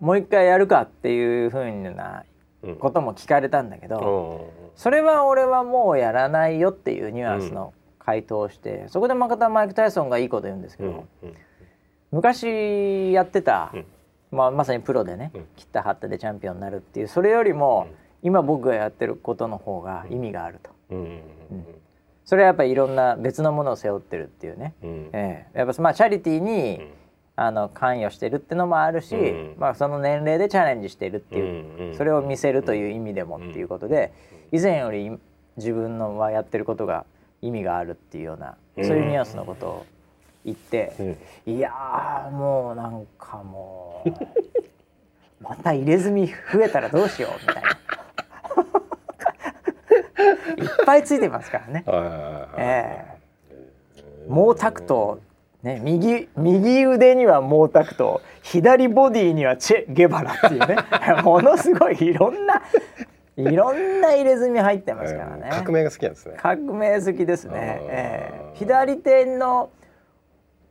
[0.00, 2.24] もう一回やるかっていうふうな
[2.62, 2.76] うん。
[2.76, 4.70] ことも聞かれたんだけど、うん。
[4.76, 10.92] それは俺はもうやらないよっていうニュアンスの回答をして、そこでまたマイク・タイソンがいいこと言うんですけど、う
[11.26, 11.28] ん。
[11.28, 11.34] うん。
[12.12, 13.84] 昔やってた、うん
[14.32, 15.46] まあ、まさにプロでね、うん。
[15.56, 17.86] 切った張ったでチャンピオンになるっていうそれよりも、
[18.22, 20.70] 今僕がやってることの方が意味があると。
[22.24, 25.10] それはやっぱりいろんな別のものを背負ってるっていうね、うん。
[25.12, 25.58] ええ。
[25.58, 26.92] やっぱまあチャリティーに、うん。
[27.34, 29.54] あの関与してるってのもあるし、うん。
[29.58, 34.12] まあ、その年齢でチャレンジしてるっていう、それを見せるという意味でもっていうことで、
[34.52, 35.18] 以前より
[35.56, 37.06] 自分のはやってることが
[37.40, 39.86] 意味があるっていうような、うんそういうニュアンスのことを
[40.44, 41.16] 言って、うん
[41.54, 44.10] いやーもうなんかもう
[45.42, 47.70] また入れ墨増えたらどうしようみたいな。
[50.56, 51.84] いっぱいついてますからね。
[54.28, 55.18] 毛沢東
[55.62, 60.76] ね右右腕には毛沢東左ボディにはチェ・ゲバラっていうね
[61.22, 62.62] ものすごいいろんな
[63.36, 65.42] いろんな入れ墨入ってますからね。
[65.46, 66.34] えー革命が好きなんですね。
[66.38, 67.80] 革命好きですね。
[67.82, 69.70] ええ左手の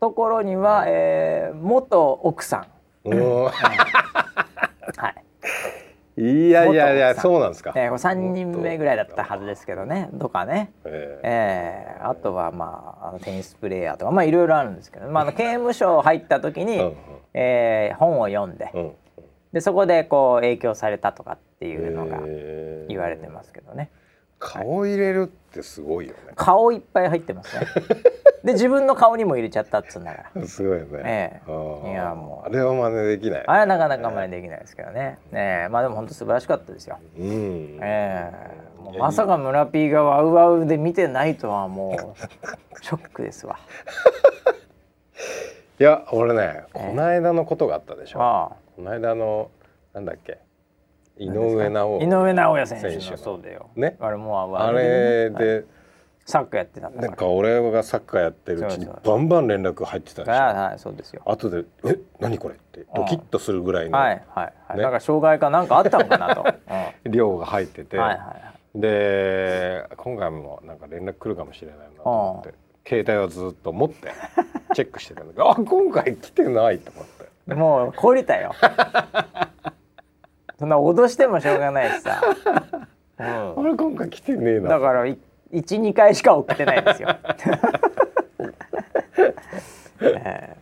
[0.02, 2.66] ところには、えー元奥さ
[3.06, 3.10] ん。
[3.10, 3.52] うん は
[6.18, 6.22] い。
[6.22, 7.72] いやいやいやそうなんですか。
[7.76, 10.10] えー、三人目ぐらいだったはずですけどね。
[10.20, 10.72] とかね。
[10.86, 16.96] ええーあとはまああのテニスプレーヤーとかまあいろいろあるんですけど、まあ、 刑務所入った時に、
[17.36, 18.92] えー本を読んでえうん
[19.54, 23.92] でそこでこう影響されたとかっていうのがえー言われてますけどね
[24.40, 26.34] 顔入れるってすごいよね。
[26.36, 27.68] 顔いっぱい入ってますね
[28.44, 30.42] で自分の顔にも入れちゃったっつうんだから。
[30.48, 31.42] すごいよね。
[31.48, 32.48] えいやもう。
[32.48, 33.44] あれは真似できない。
[33.46, 35.66] あれはなかなか真似できないですけどね、え。
[35.68, 37.80] ーまあでも本当素晴らしかったですよ、うん。
[37.82, 42.18] えーもうまさか村 P がワウワウで見てないとはもう
[42.84, 43.60] ショックですわ。
[45.80, 48.22] いや俺ねこの間のことがあったでしょ。
[48.22, 48.56] ああ。
[48.76, 49.50] この間の
[49.94, 50.40] なんだっけ？
[51.18, 53.70] 井上尚井上尚弥選手のそうだよ。
[53.76, 53.98] ね。
[54.00, 55.44] あれもうあれはい。
[55.44, 55.66] で
[56.26, 60.32] サッカーやってたんだなんか俺がサッカーやってるうちにバンバン連絡入ってたでしょ。
[60.32, 61.22] はいはいそうですよ。
[61.26, 63.98] 後で「え何これ?」ってドキッとするぐらいの。
[63.98, 64.84] はいはいはい、ね。
[64.84, 66.46] なんか障害かなんかあったのかなと、
[67.06, 67.12] うん。
[67.12, 68.34] 量が入ってて、はいはいは
[68.76, 68.80] い。
[68.80, 72.54] で今回もなんか連絡来るかもしれないなと思って。
[72.88, 74.12] 携帯をずっと持って
[74.74, 77.54] チェックしてたんだけどあ今回来てないと思って。
[77.54, 78.54] もう懲りたよ。
[80.58, 82.22] そんな脅してもしょうがないしさ、
[83.20, 84.70] うん、俺今回来てねえな。
[84.70, 85.06] だから
[85.54, 87.10] 12回しか送ってないですよ、
[90.02, 90.56] え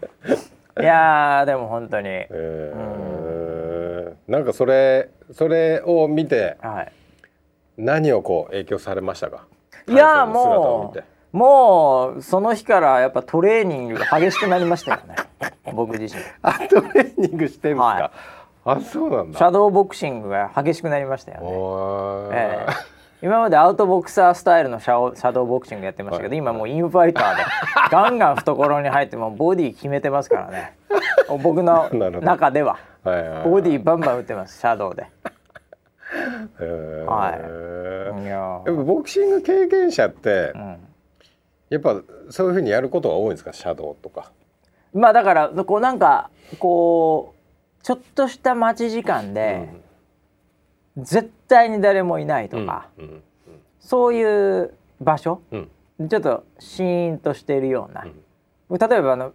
[0.76, 6.92] ー、いやでも本当に、えー、うん、なんかそれそれを見て、はい、
[7.78, 9.46] 何をこう影響されましたか？
[9.88, 15.16] いやもうもうその日からやっぱトレーニングが激しくなりましたよね。
[15.74, 16.22] 僕自身。
[16.42, 18.12] あトレーニングしてるんですか、
[18.64, 19.38] はい、あそうなんだ。
[19.38, 21.42] シャドーボクシングが激しくなりましたよ
[22.32, 22.74] ね、えー、
[23.22, 27.44] 今までアウトボクサースタイルのシャシャドーボクシングやってましたけど、はい、今もうインファイターで
[27.92, 30.78] ガンガン懐に入ってもボディ決めてますからね。
[31.44, 31.90] 僕の
[32.22, 32.78] 中では。
[33.04, 35.08] ボディバンバン打ってますシャドウで。
[37.06, 40.78] はい、いややっぱボクシング経験者って、うん、
[41.70, 43.54] やっぱそういうふうにやることが多いんですか？
[43.54, 44.32] シャドウとか。
[44.94, 49.70] まあだからこうなんかこうちょっとした待ち時間で、
[50.98, 53.24] うん、絶対に誰もいないとか、うん、
[53.80, 58.06] そういう場所、ちょっとシーンとしているような、
[58.88, 59.34] 例えばあの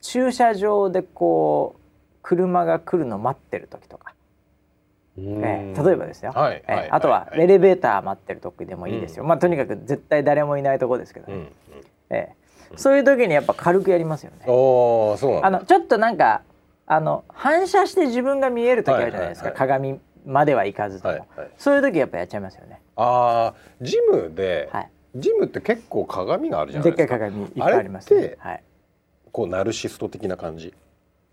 [0.00, 1.80] 駐車場でこう
[2.22, 4.14] 車が来るの待ってる時とか。
[5.20, 11.48] えー、例えばですよ、はいえーはい、あとはエレベーター待ってる時でもいいですよ、うん、まあとにかく絶対誰もいないとこですけどね、うん、
[12.10, 14.44] えー、そういう時にやっぱ軽くやりますよね。
[14.46, 16.42] おそうあのちょっとなんか
[16.86, 22.80] あの反射して自分が見える時あるじゃないですか、はいはいはい、鏡まではいかずとも、はいはい、そういう時やっぱやっちゃいますよね。
[22.96, 27.14] ああジムで、はい、ジムって結構鏡があるじゃないですか。
[27.14, 28.36] でっかい鏡いっぱいありますね。
[28.38, 28.62] はい、
[29.32, 30.74] こうナルシスト的な感じ。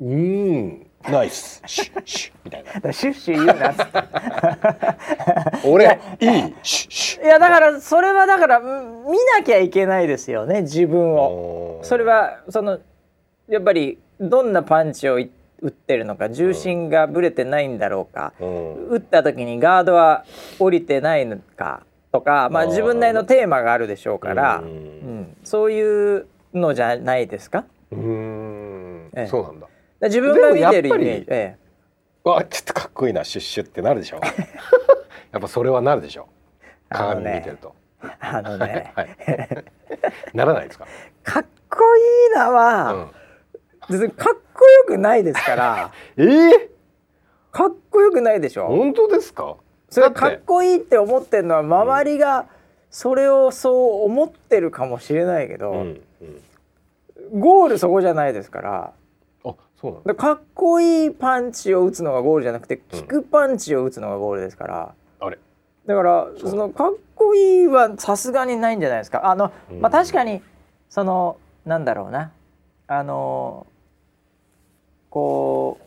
[0.02, 1.62] うんナイス。
[1.66, 2.92] シュッシュみたいな。
[2.92, 5.68] シュッシュ言うなっつって。
[5.70, 8.66] 俺いいシュッシュいやだからそれはだから見
[9.38, 11.80] なきゃいけないですよね自分を。
[11.84, 12.80] それはその
[13.48, 15.20] やっぱりどんなパンチを
[15.66, 20.24] 打ってるのか重心がぶれてないんだろうか、うん、打った時にガードは
[20.60, 27.66] 降りてないのかとか、まあ、自分なりのテーマがあるでしょうから、うん、うん、そういうのじゃないですか？
[27.92, 29.68] うん、ええ、そうなんだ。
[30.04, 31.58] 自分が見てるイメージ、ええ、
[32.30, 34.18] わちょっとかっこいいなシュッシュってなるでしょ。
[35.34, 36.28] やっぱそれはなるでしょ。
[36.90, 37.74] 鏡見てると。
[38.20, 39.10] あのね、はい、
[40.36, 40.86] ならないですか？
[41.24, 42.00] かっこい
[42.32, 43.08] いなは、うん、
[44.10, 45.92] かっこよくないですから。
[46.18, 46.70] えー、
[47.52, 48.68] かっこよくないでしょ？
[48.68, 49.58] 本当ですか？
[49.90, 52.48] それかっこいいって思ってるのは周りが
[52.90, 56.02] それをそう思ってるかもしれないけど、うん
[57.32, 58.94] うん、ゴールそこじゃないですから。
[59.82, 65.38] そうなんかっこいいパンチを打つのがゴールじゃなくて効くパンチを打つのがゴールですから、あれ？
[65.86, 66.70] だからその？
[66.70, 69.30] かっこいいはさすがにないんじゃないですか。
[69.30, 70.42] あの、まあ、確かに
[70.90, 72.32] そのなんだろうな。
[72.88, 73.68] あの
[75.16, 75.80] こ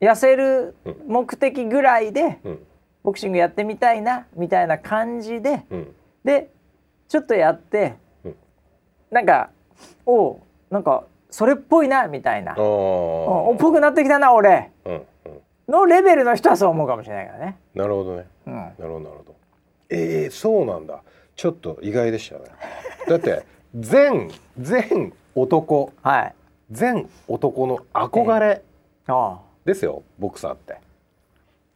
[0.00, 0.74] う痩せる
[1.06, 2.38] 目的ぐらいで、
[3.02, 6.50] ボクシングやってみたいなみたいな感じで、うん、で
[7.08, 8.36] ちょっとやって、うん、
[9.10, 9.48] なんか
[10.04, 12.54] おなんかそれっぽいなみたいな。
[12.58, 14.70] おっぽくなってきたな俺、
[15.66, 17.56] のレベルの人はそう思うかもしれないからね。
[17.74, 19.34] なるほどね、うん、なるほどなるほど。
[19.88, 21.00] えー、そうなんだ。
[21.34, 22.44] ちょっと意外でしたね。
[23.08, 23.42] だって
[23.74, 26.34] 全全男、はい、
[26.70, 28.62] 全男の憧れ
[29.64, 30.78] ですよ、ボクサーって。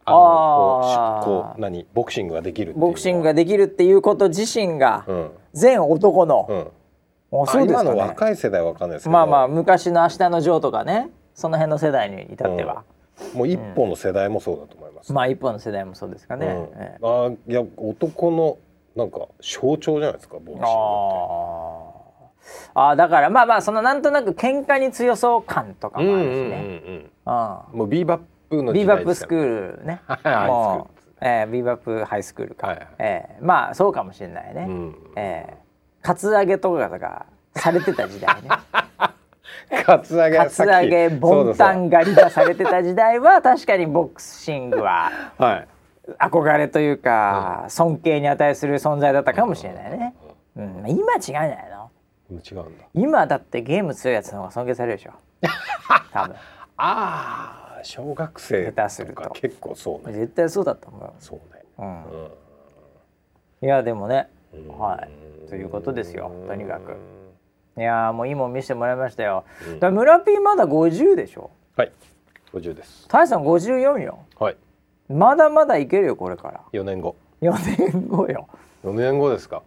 [0.04, 5.04] あのこう何ボクシングができるボクシングができるっていうこと自身が、
[5.52, 6.70] 全男の、うん。
[7.32, 12.82] あそうですか、ね、今の若い世代は分かんないですけどまあまあ昔の「明日のジョー」とかねその辺の世代に至っては、
[13.32, 16.52] うん、もう一本の世代もそうだと思います、うん、まあ一本の世代もそうですかね、うん。
[16.74, 18.58] ええ、あいや男の
[18.96, 21.89] なんか象徴じゃないですかボクシングあ
[22.74, 27.10] あだからまあまあそのなんとなく喧嘩に強そう感とかもあるしね、
[27.72, 30.02] もうビーバップのビーバップスクールね。
[30.24, 35.70] もう、えー、ビーバップハイスクールか、はいはい、えー、まあそうかもしれないね、うん、えー
[36.02, 38.48] カツアゲとかがされてた時代ね。
[39.84, 45.10] カツアゲカツアゲボンタン狩りがされてた時代は確かにボクシングは
[46.18, 50.14] 憧れというか、尊敬に値する存在だったかもしれないね、
[50.56, 51.69] うん、今違うんじゃない。
[51.69, 51.69] の
[52.38, 52.84] 違うんだ。
[52.94, 55.12] 今だってゲーム強いやつの方が尊敬されるでしょ。
[56.12, 56.36] 多分。
[56.76, 59.30] ああ小学生下手すると。
[59.30, 60.14] 結構そうね。
[60.14, 62.30] 絶対そうだと思うそうね、うん、うん、
[63.62, 64.30] いやでもね。
[64.68, 65.06] は
[65.46, 65.48] い。
[65.48, 66.30] ということですよ。
[66.46, 66.96] とにかく。
[67.76, 71.50] いやもういいもん見せてもらいましたよ、うん、だ村ピーまだ50でしょ？
[71.76, 71.92] はい。
[72.52, 73.06] 50です。
[73.08, 74.18] タイさん54よ。
[74.38, 74.56] はい。
[75.08, 76.60] まだまだいけるよこれから。
[76.72, 77.16] 4年後。
[77.40, 77.52] 4
[77.92, 78.48] 年後よ。
[78.84, 79.62] 4年後ですか。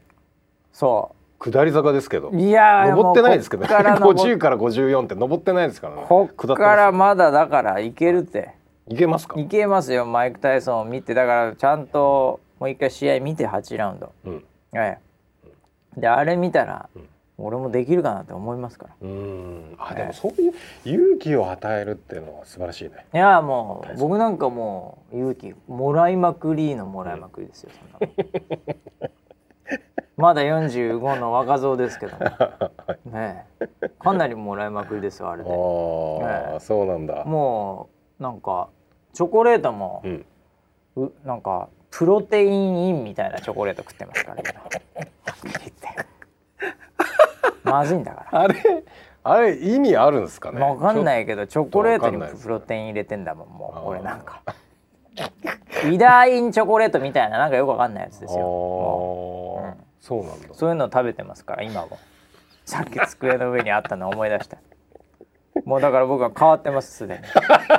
[0.71, 2.31] そう下り坂ですけど。
[2.31, 3.69] いや登ってないですけどね。
[3.69, 6.05] から50 から54って登ってないですからね。
[6.07, 8.51] こっからまだだからいけるって。
[8.87, 8.95] い。
[8.95, 9.39] けますか？
[9.39, 11.13] いけますよマイク・タイソンを見て。
[11.13, 14.97] だからちゃんともう一回試合見て8ラウンド、うん、え
[15.97, 18.95] え、であれ見たら、うん、俺もできるかなって思いますから。
[19.01, 19.75] うん。
[19.77, 20.53] あ、でもそういう
[20.85, 23.05] 勇気を与えるっていうのは素晴らしいね。
[23.13, 28.09] いやもう僕なんかもう勇気もらいまくりのもらいまくりですよ、そん
[29.01, 29.09] な
[30.23, 32.15] まだ45の若造ですけど
[33.11, 33.45] ね
[33.99, 35.49] かなりもらいまくりですよあれで。
[35.49, 35.53] あ、
[36.53, 37.25] ね、そうなんだ。
[37.25, 37.89] も
[38.21, 38.69] うなんか
[39.11, 40.01] チョコレートも、
[40.95, 44.43] うん、なんかプロテインインみたいなチョコレート食ってますからね
[47.65, 48.39] まずいんだから。
[48.43, 48.55] あれ
[49.25, 50.61] あれ意味あるんですかね？
[50.61, 53.89] わかんないけどチョコレートにプロテイン入れてんだもんもう。
[53.89, 54.41] 俺なんか。
[55.91, 60.49] イダインチョコレートみたいななんかよくわかんないやつですよ、うん、そうなんだ。
[60.51, 61.97] そういうの食べてますから今も。
[62.65, 64.57] さっき机の上にあったのを思い出した。
[65.63, 67.21] もうだから僕は変わってますすでに。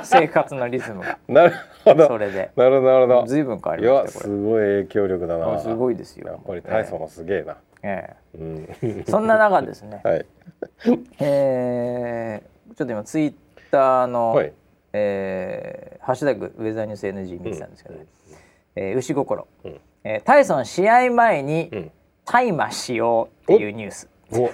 [0.03, 1.19] 生活のリズムが。
[1.27, 2.07] なるほど。
[2.07, 2.49] それで。
[2.55, 3.27] なるほどなるほど。
[3.27, 5.59] ずいぶん変わりましたすごい影響力だな。
[5.59, 8.37] すごいですよやっぱり体操もすげえな、ええ。
[8.39, 8.43] う
[9.01, 10.25] ん、そんな中ですね、 はい、
[11.19, 13.33] えー、ちょっと今ツイッ
[13.69, 14.51] ターの、はい、
[14.93, 18.05] えー、ハッシュタグウェザーニュース NG 見てたんですけど、ね。
[18.77, 21.91] うん、えー、牛心、うん、えー、タイソン試合前に、うん
[22.25, 24.09] 大麻使用っていうニュース。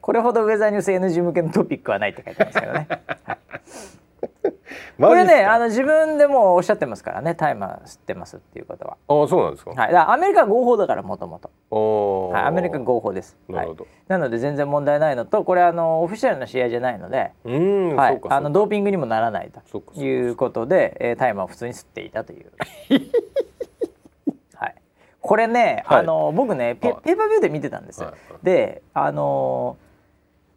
[0.00, 2.86] これほどウェザーニュース NG 向けのトピックはないって書いてますけどね、
[3.24, 3.40] はい。
[5.02, 8.96] これねあの自分でもおっしゃってますからね大麻吸ってますっていうことは。
[9.08, 9.72] あそうなんですか？
[9.72, 9.92] はい。
[9.92, 11.50] だアメリカ合法だからもともと。
[12.32, 13.36] はいアメリカ合法です。
[13.48, 18.20] なるほど、はい、なので全然問題ないのとこれあのオフィシャルな試合じゃないのでうんはい。
[18.28, 19.60] あのドーピングにもならないと
[20.00, 22.52] いうことで、えー、大麻を普通に吸っていたという
[25.26, 28.10] これね、はい、あの僕ねペペーパービューで見てたんですよ。
[28.10, 29.76] はい、であの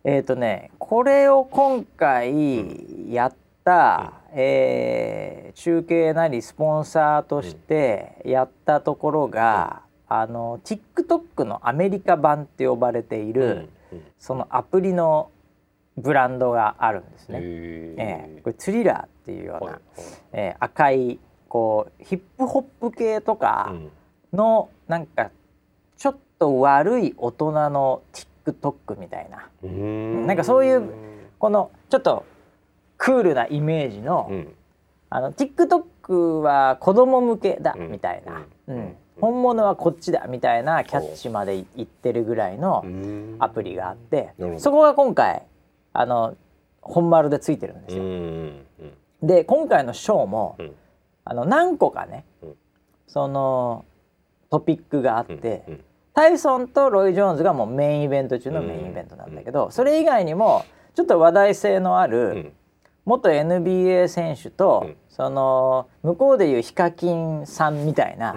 [0.04, 15.32] えっ、ー、とねこれを今回やった、うん、えー、中継なりスポンサーとしてやったところが、うん、あの TikTok のアメリカ版って呼ばれている、うん、そのアプリの
[15.98, 17.40] ブランドがあるんですね。
[17.42, 19.82] えー、これツリラーっていうような、はい、
[20.34, 23.74] えー、赤いこうヒップホップ系とか、
[24.34, 25.32] のなんか
[25.98, 28.02] ちょっと悪い大人の
[28.46, 29.50] TikTok みたいな。
[30.28, 30.90] なんかそういう
[31.40, 32.26] このちょっと
[32.98, 34.32] クールなイメージの,、
[35.10, 38.96] あの TikTok は子供向けだみたいな、うん。
[39.20, 42.86] 本物はこっちだみたいなキャッチまでいってるぐらいの
[43.40, 45.44] アプリがあってそこが今回
[45.92, 46.36] あの
[46.82, 48.04] 本丸でついてるんですよ。
[49.22, 50.58] で今回のショーも、
[51.26, 52.24] あの何個かね、
[53.08, 53.84] その
[54.50, 55.84] トピックがあって、うんうん、
[56.14, 62.54] タイソンとロイ・ジョーンズがもうメインイベント中のメインイベントなんだけど、それ以外にもちょっと話題性のある
[63.06, 68.36] 元 NBA 選手と、その向こうでいうヒカキンさんみたいな、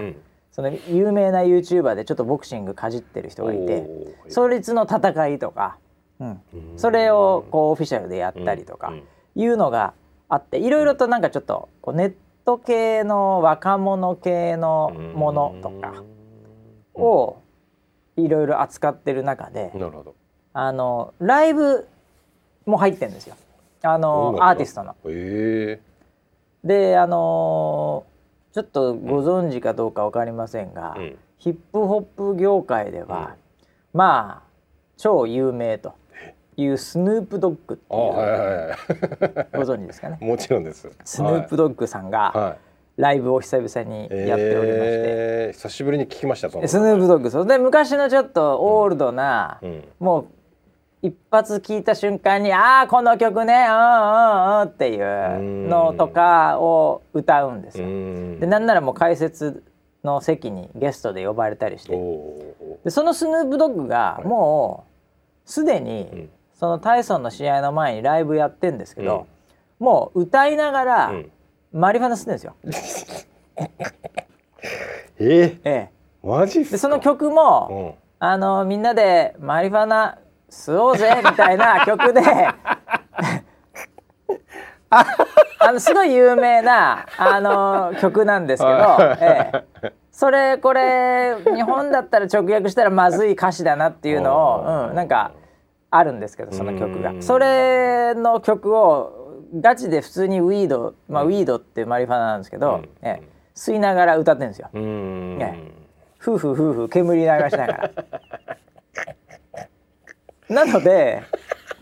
[0.52, 3.86] その有名な YouTuber でちょっとボクシングかじってる人がいて
[4.28, 5.78] 創立の戦いとか、
[6.20, 6.40] うん、
[6.76, 8.92] それをこうオフィシャルでやったりとか
[9.34, 9.94] いうのが
[10.28, 16.02] あっていろいろとなんかちょっとこうネット系の若者系のものとか
[16.94, 17.38] を
[18.16, 19.72] いろいろ扱ってる中で
[20.52, 21.88] あのライブ
[22.66, 23.36] も入ってるんですよ。
[23.82, 24.94] あのアーティストの。
[25.06, 25.80] え。
[26.64, 28.06] ー、であの
[28.52, 33.36] ちょっとご存知かどうか分かりませんが、うん、ヒップホップ業界では、
[33.94, 34.48] うん、まあ
[34.96, 35.94] 超有名と。
[36.56, 38.76] いうスヌープドッグっていう、はいはいはい、
[39.52, 40.18] ご存知ですかね？
[40.20, 40.90] もちろんです。
[41.04, 42.56] スヌープドッグさんが、
[42.96, 50.26] ライブを久々にやっておりまして、えー、久しぶりに聞きましたスヌープドッグそれで昔のちょっとオールドな、うん、もう
[51.00, 57.86] 一発聞いた瞬間に「ああこの曲ねうんうんうん」っていうのとかを歌うんですよ。
[58.38, 59.64] でなんならもう解説
[60.04, 61.98] の席にゲストで呼ばれたりして。
[62.84, 64.84] でそのスヌープドッグがも
[65.46, 66.28] うすでに
[66.62, 69.26] そのタイソンの試合の前にライブやってんですけど、
[69.80, 71.28] うん、もう歌いながら、うん、
[71.72, 72.54] マリファナ吸ってんですよ。
[75.18, 75.18] え？
[75.18, 75.90] ー、ええ。
[76.22, 80.18] マジでその曲も、うん、あのみんなでマリファナ
[80.50, 82.20] 吸おうぜみたいな 曲で
[84.88, 85.04] あ
[85.72, 88.72] のすごい有名なあの曲なんですけど、
[89.20, 89.50] え
[89.82, 95.32] え、それこれ日本だったら直訳したらまずい歌詞だなっていうのを、 うん、なんか
[95.94, 103.20] あるんですけどその曲がそれの曲をガチで普通にウィード、まあ、ウィードってマリファナなんですけど、え
[103.54, 104.70] 吸いながら歌ってるんですよ。
[104.74, 105.70] え
[106.18, 107.90] 夫婦夫婦煙流しながら。
[110.64, 111.22] なので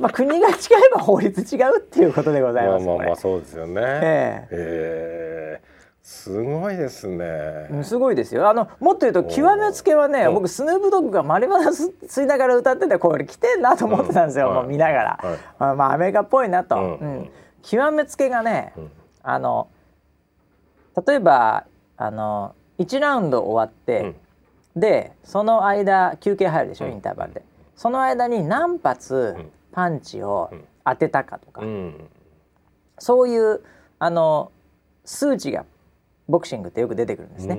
[0.00, 2.86] まあ国が違えば法律違うっていうことでございます。
[2.86, 3.80] まあまあまあそうですよね。
[3.80, 5.69] えええー
[6.02, 7.68] すごいですね。
[7.82, 8.48] すごいですよ。
[8.48, 14.48] あのもっと言うと極めつけはね、僕スヌープドッグがマリファナ吸いながら歌っててこれ来てんなと思ってたんですよ。
[14.48, 16.76] うん、もう見ながら、はい、あまあアメリカっぽいなと。
[16.76, 17.30] うん、うん、
[17.62, 18.90] 極めつけがね、うん、
[19.22, 19.68] あの
[21.06, 24.14] 例えばあの1ラウンド終わって、
[24.74, 27.42] でその間休憩入るでしょ、インターバルで。
[27.76, 29.36] その間に何発
[29.72, 30.50] パンチを
[30.84, 31.62] 当てたかとか、
[32.98, 33.60] そういう
[33.98, 34.50] あの
[35.04, 35.64] 数値が
[36.30, 37.58] ボクシングってよく出てくるんですね。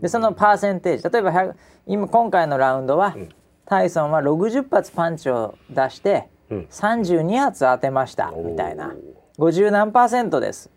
[0.00, 1.54] でそのパーセンテージ例えば
[1.86, 3.28] 今今回のラウンドは、うん、
[3.66, 8.94] タイソンは60発パンチを出して、うん、32発当てましたみたいな。
[9.38, 10.70] 50何パーセントです。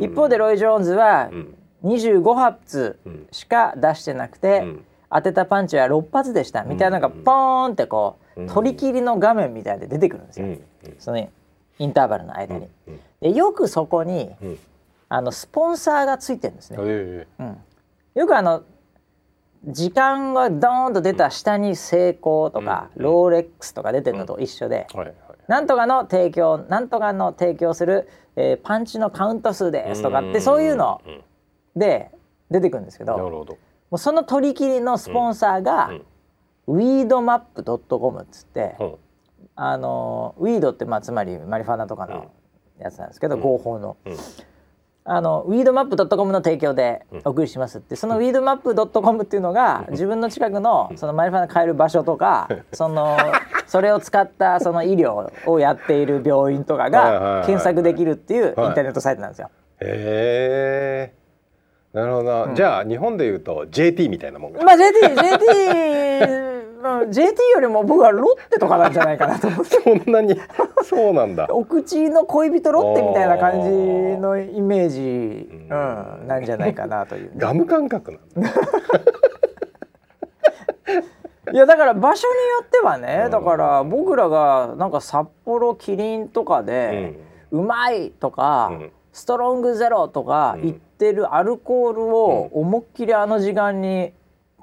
[0.00, 1.30] 一方でロイ・ジョーンズは
[1.84, 2.98] 25発
[3.30, 10.46] しか出してなくて、うん、当てたパンチは6発でしたみたいなのがポーンってこう取り切りの画面みたいで出てくるんですよ、
[10.98, 12.68] そのインターバルの間に。
[13.20, 14.30] でよくそこに、
[15.08, 16.78] あのスポンサーがついてるんですね。
[16.80, 17.58] えー、うん、
[18.14, 18.64] よくあの
[19.64, 25.16] 時間がドーンと出た下に成功とか、うん、ローレックスとか出てるのと一緒で、うんはいはい、
[25.48, 31.00] なんとかの提供なんとかの提供する、えー、パンチのカウント数ですとかってそういうの
[31.74, 32.10] で
[32.50, 33.46] 出てくるんですけども
[33.92, 35.92] うその取り切りのスポンサーが、
[36.66, 38.74] ウィードマップドットコムっつって、
[39.54, 42.32] あのウィードってまあつまりマリファナとかの
[42.80, 43.96] やつなんですけど、合法の。
[45.08, 53.16] あのウィードマップドットコムの提供でお送りしますって、そのウィードマップドットコムっていうのが自分の近くのそのマリファナ買える場所とか その
[53.66, 59.50] それを使ったその医療をやっている病院とかが検索できるっていうインターネットサイトなんですよ。
[59.80, 61.26] へえ。
[61.92, 66.55] なるほど、うん、じゃあ日本でいうと JT みたいなもんまあ JT JT
[67.08, 69.76] JT よりも僕はロッテとかなんじゃないかなと思って。
[69.82, 70.38] そんなに
[70.84, 71.46] そうなんだ。
[71.50, 73.68] お口の恋人ロッテみたいな感じ
[74.18, 78.50] のイメージ、うん、なんじゃないかなという、ガム感覚なんだ
[81.52, 87.20] いやだから場所によってはね、だから僕らがなんか札幌キリンとかで、
[87.52, 88.72] うまいとか、
[89.12, 94.12] ストロングゼロとか言ってるアルコールを思いっきりあの時間に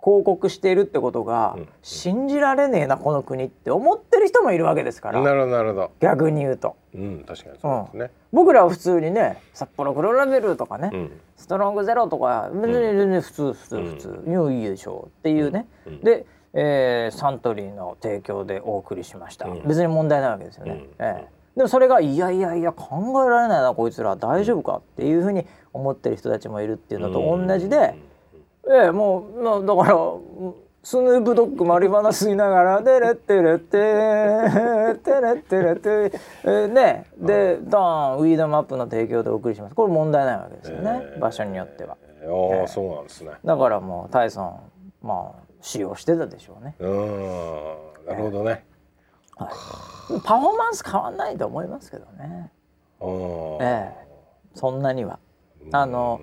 [0.03, 5.21] 広告しているってことが、信じられねえなこの国って思ってる人もいるわけですから。
[5.21, 5.91] なるほどなるほど。
[6.01, 15.67] 逆に言うと、うん、確かにそうですね、うん、僕らは普通にね札幌黒ラベルとかね、うん、ストロングゼロとか別に全然普通普通普通、うん、いいでしょうっていうね、
[16.03, 24.15] で、えー、サントリーの提供でお送りしました、別に問題ないわけですよね、えー、でもそれがいやいやいや考えられないなこいつら。
[24.15, 24.77] 大丈夫か？
[24.77, 27.95] っていうふうに思ってる人たちもいるっていうのと同じで、
[28.69, 29.97] ええもう、まあ、だから
[30.83, 33.77] スヌープドッグマリファナ吸いながら「でれってれって
[35.03, 36.11] てれってれって」
[36.43, 39.75] えー、ねでドーンウィードマップの提供でお送りします。
[39.75, 41.97] これ問題ないわけですよね、えー、場所によっては。
[42.21, 43.31] えー、ああ、そうなんですね。
[43.43, 44.59] だからもうタイソン
[45.01, 46.75] まあ使用してたでしょうね。
[46.79, 48.05] うん。
[48.05, 48.65] なるほどね、
[49.37, 49.49] はい、
[50.25, 52.51] パフォーマンス変わんないと思いますけどね。
[53.61, 54.07] ええ。
[54.53, 55.19] そんなには。
[55.71, 56.19] あの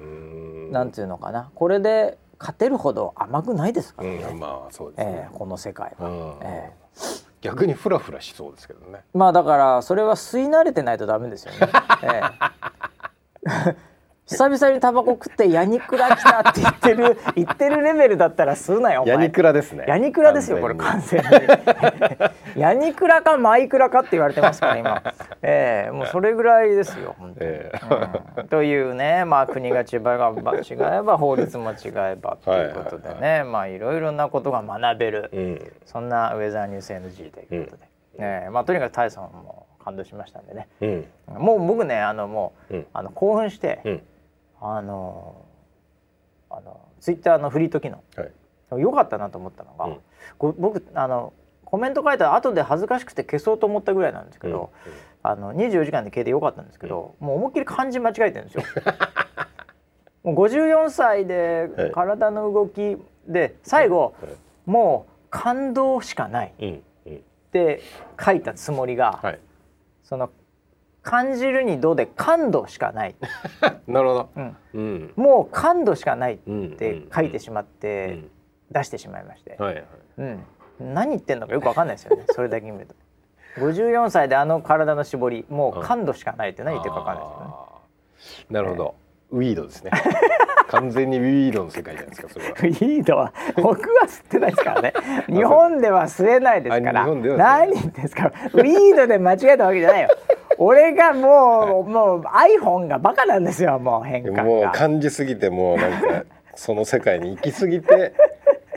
[0.71, 1.51] なんていうのかな。
[1.55, 9.01] これで勝てるほど甘くないですからね、うん、まあそうですね、えー、この世界は、えー、逆にフラフラしそうですけどね。
[9.13, 11.59] まあだからそれは吸い慣れてないとダメですよね、
[12.03, 13.77] えー
[14.31, 19.85] 久々にタバコ食ってヤニクラ来たって言ってる 言ってるレベルだったら吸うなよヤニクラですね。
[19.89, 21.27] ヤニクラですよこれ完全に。
[22.55, 25.03] ヤニクラかマイクラかって言われてますから今。
[25.43, 37.83] ええー、もうそれぐらいですよ本当に、えーうん、というねまあ国が違えば違えば法律も違えばということでね、はいはいはい、まあいろいろなことが学べる、うん、そんなウェザーニュース NG ということで、
[38.19, 41.07] うん、えー、まあとにかくタイソンも感動しましたんでね、うん、
[41.43, 44.03] もう僕ねあのもう、あの興奮して、
[44.61, 45.45] あの
[46.51, 48.03] あのツイッターのフリート機能、
[48.71, 51.33] はい、よかったなと思ったのが、うん、僕あの
[51.65, 54.93] コメント書いた後で恥ずかしくて消そうと思ったぐらいなんですけど、うん。
[54.93, 58.65] うん、あの24時間で消えてよかったんですけど、もう思いっきり漢字間違えてるんですよ。
[60.25, 64.15] もう54歳で体の動きで最後、
[64.67, 67.13] もう感動しかないっ
[67.53, 67.81] て
[68.23, 69.39] 書いたつもりが、はい、
[70.03, 70.29] その
[71.03, 73.15] 感じるにどうで感度しかない。
[73.87, 74.57] なるほど、うん。
[74.75, 76.39] うん、もう感度しかないっ
[76.77, 78.25] て書いてしまって、
[78.71, 79.85] 出してしまいまして、はいはい。
[80.19, 80.45] うん、
[80.79, 82.25] 何言ってんのかよくわかんないですよね。
[82.31, 82.95] それだけ見ると。
[83.57, 87.31] 54歳であの体の絞りもう感度しかないって何言ってるかわかんないで
[88.21, 88.47] すよね。
[88.51, 88.95] なるほど、
[89.33, 89.91] えー、ウィードですね。
[90.69, 92.51] 完全にウィードの世界じゃないですかそれは。
[92.53, 94.93] ウィードは僕は吸ってないですからね。
[95.27, 97.07] 日本では吸えないですから。
[97.07, 98.29] 何ですか。
[98.53, 100.09] ウィードで間違えたわけじゃないよ。
[100.63, 108.13] 俺がもう、もう iPhone がバカなんですよもう変化もう感じすぎてもうなんかその世界に行き過ぎて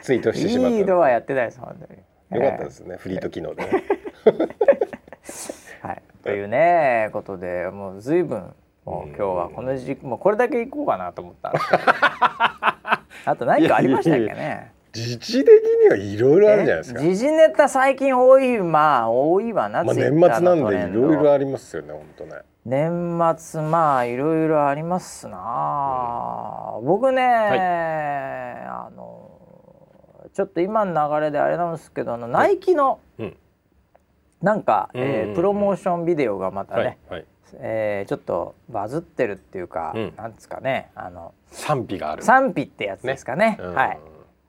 [0.02, 0.76] ツイートしてしまった。
[0.78, 2.42] ウィードはやってないです本当に。
[2.42, 3.84] よかったですね、えー、フリート機能で、ね。
[5.82, 6.02] はい。
[6.24, 8.54] というねことでもう随分
[8.86, 11.52] もう今日はこの時期もうこれだけいこうかなと思った
[13.26, 15.50] あと何かありましたっけね時事的
[15.84, 17.02] にはいろいろあるじゃないですか。
[17.02, 22.42] 時事ネタ最近多いまあ多いわな、まあ、年末なんでいろいろありますよね本当ね。
[22.64, 27.60] 年末まあいろいろありますな、うん、僕ね、はい、
[28.68, 33.36] あのちょっと今の流れであれなんですけどあのナイキの、うん、
[34.44, 37.26] なんか、えー、プロモーションビデオがまたね、はいはい。
[37.56, 42.24] えー、ちょっとバズってるっていうか、うん、なんですかねあの賛否がある。
[42.24, 44.00] 賛否ってやつですかね、ね、はい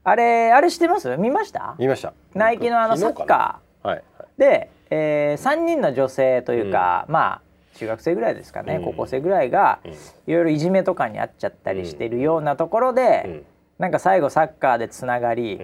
[0.04, 1.16] あれあれ知ってます？
[1.16, 1.74] 見ました？
[1.78, 2.12] 見ました。
[2.34, 4.02] ナイキのあのサッカー、はい、
[4.38, 7.40] で、えー、3人の女性というか、うん、まあ
[7.76, 9.80] 中学生ぐらいですかね、うん、高校生ぐらいが、
[10.26, 13.44] いろいろいじめとかにあっちゃったりしてるようなところで、うん、
[13.78, 15.58] なんか最後サッカーでつながり、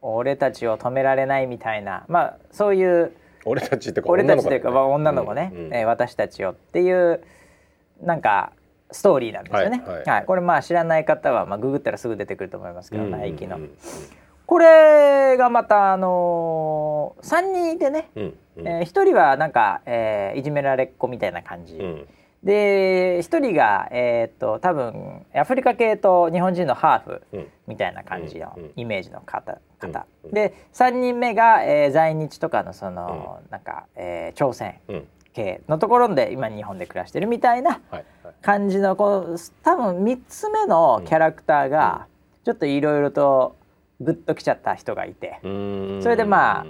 [0.00, 3.12] 俺たちを止められないみたいなまあそういう
[3.44, 5.66] 俺たちって俺たちというか女の子ね、うん。
[5.66, 7.24] うん、えー、私たちよっていう
[8.02, 8.52] なんか
[8.90, 9.82] ストーリーなんですよね。
[9.86, 10.04] はい、はい。
[10.04, 13.58] はい、これまあ知らない方はまあググったらすぐ出てくると思いますけど、ナイキの。
[14.46, 21.74] これがまたあのー、3人いてね、うんうん、えー、1人はなんか、えー、いじめられっ子みたいな感じ。
[21.74, 22.08] うん。
[22.42, 30.06] で一人が、えー、っと多分アフリカ系と日本人のハーフみたいな感じのイメージの方,、方。
[30.32, 34.80] で3人目が、えー、在日とかのその、なんか、えー、朝鮮
[35.32, 37.80] 系のところで今日本で暮らしてるみたいな
[38.42, 42.06] 感じのこう多分3つ目のキャラクターが
[42.44, 43.56] ちょっといろいろと
[44.00, 45.48] グッときちゃった人がいてそ
[46.08, 46.66] れでまあ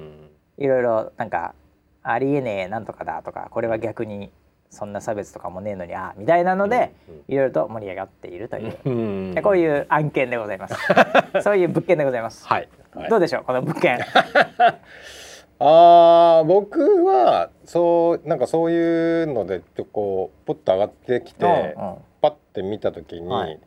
[0.57, 1.55] いろいろなんか
[2.03, 4.31] ありえねえなんとかだとかこれは逆に
[4.71, 6.93] そんな差別とかもねえのにあみたいなので、
[7.27, 10.75] いろいろと盛り上がっているという、こういう案件でございます。
[11.43, 13.99] そういう物件でございます、はい、はい、どうでしょうこの物件
[15.61, 23.59] あ僕はそうなんかそういうのでこうポッと上がってきて、うんうん、パッて見た時に、はい、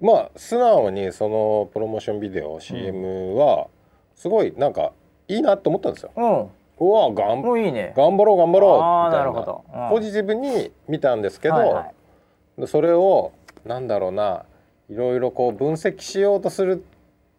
[0.00, 3.68] まあ素直にそのプロモーションビデオ CM は
[4.16, 4.92] すごいなんか
[5.28, 6.12] いいなと思ったんですよ。
[6.16, 6.50] うん。
[6.80, 11.92] うわがんいい、ね、頑張ろう頑張ろうみたいな、うん、ポジティブに見たんですけど、はいは
[12.64, 13.32] い、それを
[13.66, 14.46] なんだろうな
[14.88, 16.82] いろいろこう分析しようとする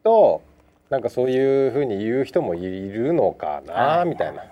[0.03, 0.43] と
[0.91, 4.43] なんかそういうふうに言う人もいるのかな、みたいな。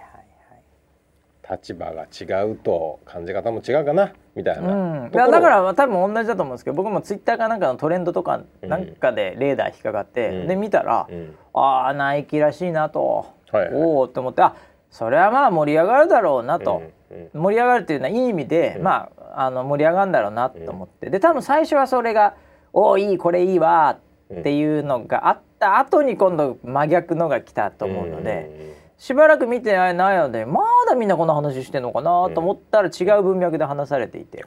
[1.51, 14.55] 立場が違うと感じ方も違うかなみたいな、うん、だから多分同じだと思うんですけど僕もツイッターかなんかのトレンドとかなんかでレーダー引っかかって、うん、で見たら、うん、ああナイキらしいなと、はいはい、おおって思ってあ
[14.91, 22.35] それはまあ盛り上がるだろうなと、うん、盛り上がるっていうのはいい意味で、まああの盛り上がるんだろうなと思って、で多分最初はそれが
[22.73, 23.97] 「おおいいこれいいわ」
[24.33, 28.79] っていうのがあった後に今度真逆のが来たと思うので。
[29.01, 34.43] しばらく見てないのでまだみんなこの話してんのかなと思ったら違う文脈で話されていて、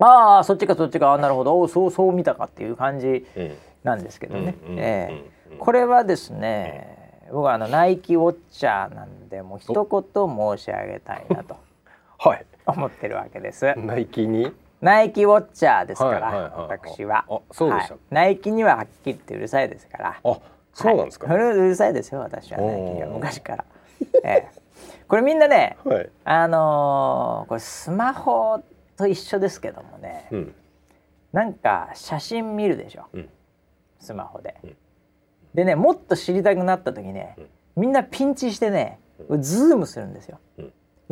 [0.00, 1.60] ああそっちかそっちかあなるほど。
[1.60, 3.24] おそうそう見たかっていう感じ
[3.84, 11.56] なんですけどね、えー、これはですね僕はあのナイキウォッチャーなんでもう一言申し上げたいなと
[12.18, 12.44] はい。
[12.66, 13.72] 思ってるわけです。
[13.76, 14.52] ナイキに？
[14.82, 17.24] ナイキウォッチャーですから、私は。
[17.28, 17.40] は
[17.82, 20.20] い、ナイキにははっきり言ってうるさいですから。
[20.24, 20.40] あ、
[20.74, 22.58] そうなんですか、はい、うるさいですよ私は。
[22.58, 23.64] ナイキには昔から。
[24.24, 24.48] ええ、
[25.06, 28.60] これみんなね、はい、あのー、これスマホ
[28.96, 30.54] と一緒ですけどもね、うん、
[31.32, 33.28] なんか写真見るでしょ、うん、
[34.00, 34.56] スマホで。
[34.64, 34.76] うん。
[35.54, 37.36] でねもっと知りたくなった時ね、
[37.76, 38.98] みんなピンチしてね
[39.38, 40.40] ズームするんですよ。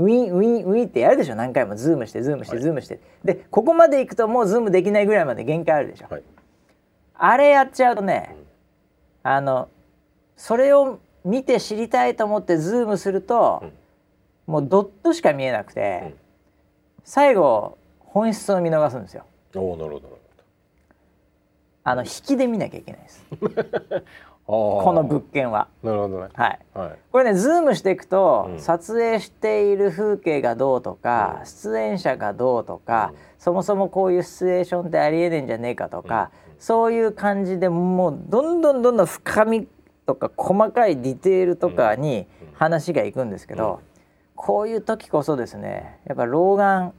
[0.00, 1.34] ウィンウィンウィンってやるでしょ。
[1.34, 6.22] 何回もズームしてズームしてズームして、はい、でここまで行くともうズームできないぐらいまで限界あるでしょ、はい、
[7.14, 8.34] あれやっちゃうとね、
[9.22, 9.68] あの
[10.36, 13.62] それを見て知りたいと思ってズームすると、
[14.46, 16.14] うん、もうドットしか見えなくて、うん、
[17.04, 19.26] 最後本質を見逃すんですよ。
[19.54, 20.18] おなるほど。
[21.82, 23.24] あの引きで見なきゃいけないです。
[24.50, 25.68] この物件は。
[25.82, 26.28] なるほどね。
[26.34, 26.58] はい。
[26.74, 39.68] はい、これねズームしていくと、うん、撮影している風景がどうとか、うん、出演者がどうとか、うん、そもそもこういうシチュエーションってありえねえんじゃねえかとか、そういう感じでもうどんどんどんどん深み
[40.06, 43.80] とか細かいディテールとかに話がいくんですけど、
[44.34, 46.92] こういう時こそですねやっぱ老眼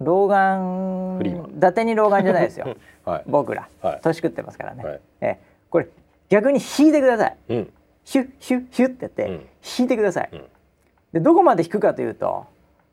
[0.00, 1.20] 老眼
[1.56, 2.74] 伊達に老眼じゃないですよ、
[3.06, 5.38] はい、僕ら、はい、年食ってますからね、はい、え。
[5.70, 5.88] これ
[6.32, 7.70] 逆に引いてください、うん、
[8.04, 9.46] ヒュッヒュッヒュッってやって、うん、
[9.78, 10.44] 引いてください、うん、
[11.12, 12.46] でどこまで引くかというと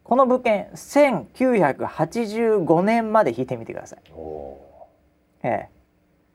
[0.04, 4.00] この物件1985年まで引いてみてください。
[5.44, 5.70] ええ。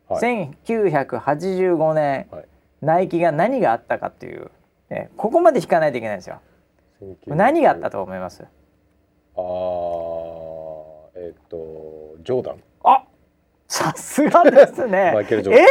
[0.07, 2.47] はい、1985年、はい、
[2.81, 4.53] ナイキが何があったかっていう、
[4.91, 6.41] ええ、ここまで引かないといけないんですよ。
[7.27, 8.45] 何があったと思います？
[8.45, 8.47] あ
[11.17, 12.63] えっ、とジョーダン。
[12.85, 13.05] あ
[13.67, 15.13] さすがですね。
[15.53, 15.67] え？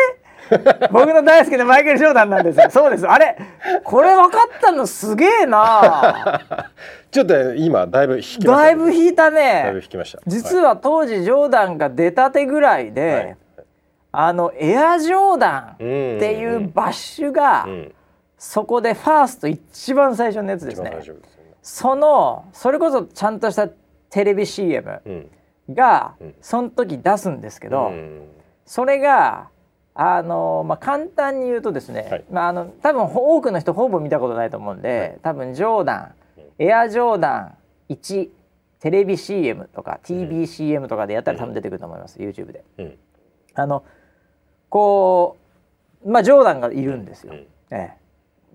[0.92, 2.70] 僕の大好きなマイケル・ジョーダンなんですよ。
[2.70, 3.08] そうです。
[3.08, 3.38] あれ
[3.84, 6.42] これ分かったのすげえな。
[7.12, 9.62] ちょっと今だいぶ引きだいぶ引いたね。
[9.64, 10.20] だいぶ引きました。
[10.26, 13.66] 実は当時ジョーダンが出たてぐらいで、はい、
[14.12, 17.68] あのエアジョーダンっていうバッシュが、
[18.38, 20.98] そこでファースト一番最初のやつですね、ね、
[21.62, 23.70] そのそれこそちゃんとした
[24.10, 25.02] テレビ CM
[25.70, 28.22] が、うん、その時出すんですけど、うん、
[28.66, 29.50] それが
[29.96, 36.14] あのまあ、簡単に言うとですね、はい、まあ、あの多分多くの人ほぼ見たことないと思うんで、はい、多分ジョーダン
[36.58, 37.38] エアジョーダ
[37.90, 38.30] ン1
[38.80, 42.64] テレビ CM とか TBCM とかでやったら多分出てくると思います、うん、YouTube で。
[42.80, 42.98] うん、
[43.54, 43.84] あの
[44.70, 45.38] こ
[46.04, 47.34] うまあジョーダンがいるんですよ。
[47.34, 47.98] うん、ええ、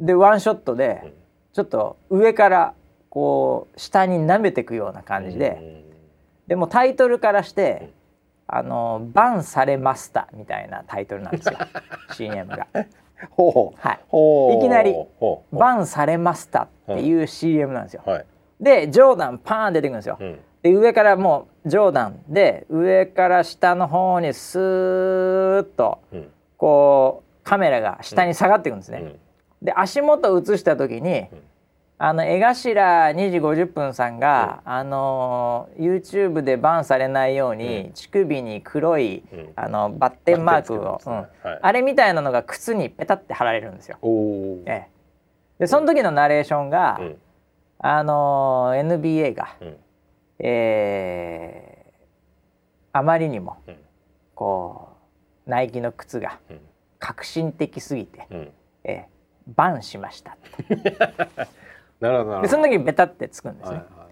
[0.00, 1.14] でワンショットで
[1.52, 2.74] ちょっと上から
[3.10, 5.84] こう下に舐めていくような感じで、
[6.48, 7.90] でもタイトルからして
[8.48, 11.58] あのバンされましたみたいなタイトルなんですよ。
[12.16, 12.66] CM が。
[13.30, 13.80] ほう。
[13.80, 14.94] はい、いきなり
[15.52, 18.02] 「バンされました」っていう CM なんですよ。
[18.06, 18.26] はい、
[18.58, 20.16] でジョーダンパーン出てくるんですよ。
[20.18, 25.98] うん、で上からもうジョーダンで上から下の方にスーッと
[26.56, 28.98] こうカメラが下に下がっていくんですね。
[29.02, 31.26] うん、で足元を映した時に、
[32.00, 41.12] あの江頭2時50分さんが、うん、あの YouTube でバンされないように、うん、乳首に黒い、うん、あのバッテンマークを、ね。
[41.42, 43.98] はい、あれみたいなのが靴にペタって貼られるんですよ。
[44.66, 44.88] ええ、
[45.58, 47.00] でその時のナレーションが、
[47.80, 49.76] あの NBA が、うん、
[50.38, 53.56] えー、あまりにも、
[54.36, 54.90] こ
[55.48, 56.38] うナイキの靴が
[57.00, 58.52] 革新的すぎて、うん、
[58.84, 60.36] えー、バンしました。
[62.00, 63.76] なるほどでその時にベタってつくんですね。
[63.76, 64.06] はいはいは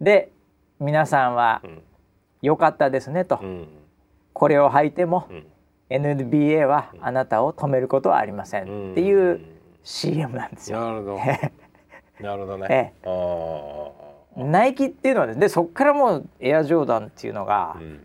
[0.00, 0.32] い、で
[0.78, 1.62] 皆さんは
[2.42, 3.68] 良かったですねと、うん、
[4.32, 5.46] これを履いても、うん、
[5.90, 8.92] NBA はあなたを止めることはありません。
[8.92, 9.40] っていう
[9.82, 10.80] CM なんですよ。
[10.80, 11.18] なるほど。
[12.26, 12.66] なるほどね。
[12.70, 18.00] ええ、ナイキっていうのはでそこからもうエアジョーダンっていうのが、うん、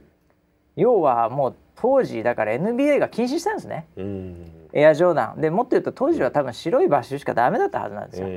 [0.76, 3.88] 要はもう当時だから NBA が禁止したんですね。
[3.96, 5.42] うんエアジョーダン。
[5.42, 8.28] でもっと言うと当時は多分白いバッシュしかダメだったはずなんですよ。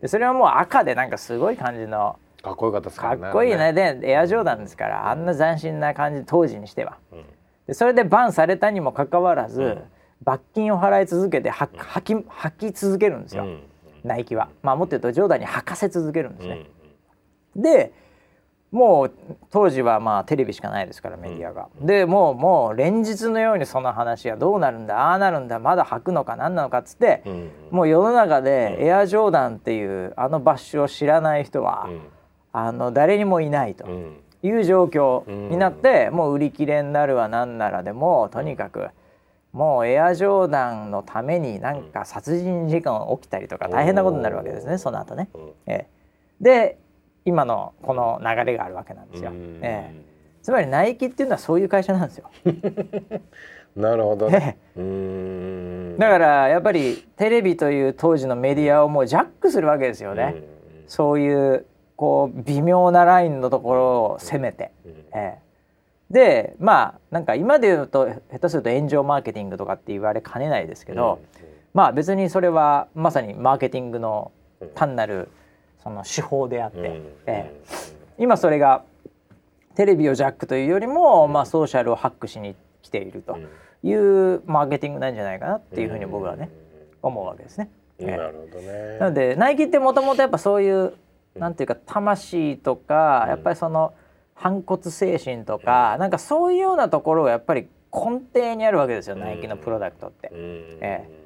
[0.00, 3.74] でそれはもう赤でなんかすごい感じのかっこよかったですか、ね、かっこいいね。
[3.74, 6.96] でエアジョーダンですからあんな斬新な感じ当時にしては。
[7.66, 9.82] でそれでバンされたにもかかわらず、うん、
[10.22, 13.62] 罰金を払い続けては履き履き続けるんですよ、うん、
[14.04, 14.48] ナイキは。
[14.62, 16.66] まあもっと言うとジョーダンに履かせ続けるんですね。
[17.56, 17.92] で
[18.74, 19.12] もう
[19.50, 21.68] 当時はまあテレビしかないですからメディアが。
[21.80, 32.00] うん、でもうもう連日のようにその話はどうなるんだああなるんだまだ履くのか何なのかっつって、うん、もう世の中でエアジョーダンっていうあのバッシュを知らない人は、うん、
[32.52, 33.86] あの誰にもいないと
[34.42, 38.88] いう状況になって、もう売り切れになるわなんならでもとにかく。
[39.52, 45.28] もうエアジョーダンのためになんか殺人事件起きたりとか大変なことになるわけですねその後ね。
[45.66, 45.88] ええ、
[46.40, 46.78] で
[47.24, 49.32] 今のこの流れがあるわけなんですよ。
[49.34, 50.02] ええ、
[50.42, 52.30] つまりナイキっていうのはそういう会社なんですよ。
[53.76, 54.56] なるほど、ね、
[55.98, 60.36] だからやっぱりテレビという当時のメディアをもうジャックするわけですよね。
[60.86, 61.66] うそういう
[61.96, 64.70] こう微妙なラインのところを攻めて。
[65.12, 65.38] ええ、
[66.10, 71.20] でまあなんか今で言うと下手すると炎上マーケティングとかって言われかねないですけど、
[71.72, 74.30] まあ別にそれはまさにマーケティングの
[74.74, 75.28] 単なる、
[75.84, 76.84] その手法であって、うん、
[77.26, 78.82] えー、今それが
[79.76, 83.38] テレビをジャックというよりも、まあ、ソーシャルをハックしに来ていると
[83.82, 86.50] いうマーケティングなんじゃないかなっていうふうに僕はね、
[87.02, 87.70] 思うわけですね。
[88.00, 88.98] なるほどね。
[88.98, 90.94] なのでナイキってもともとやっぱそういう
[91.36, 93.92] なんていうか魂とか、やっぱりその
[94.34, 100.30] 反骨精神とか、なんかそういうようなところがやっぱり根底にあるわけですよ、ナイキのプロダクトって。
[100.32, 101.23] ええ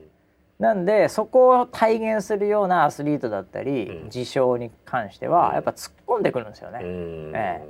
[0.59, 6.81] なんでそこを体現するようなアスリートだったり、うん、事象に関してはやっぱ突っ込んでくるんですよね。
[6.83, 7.67] ええ、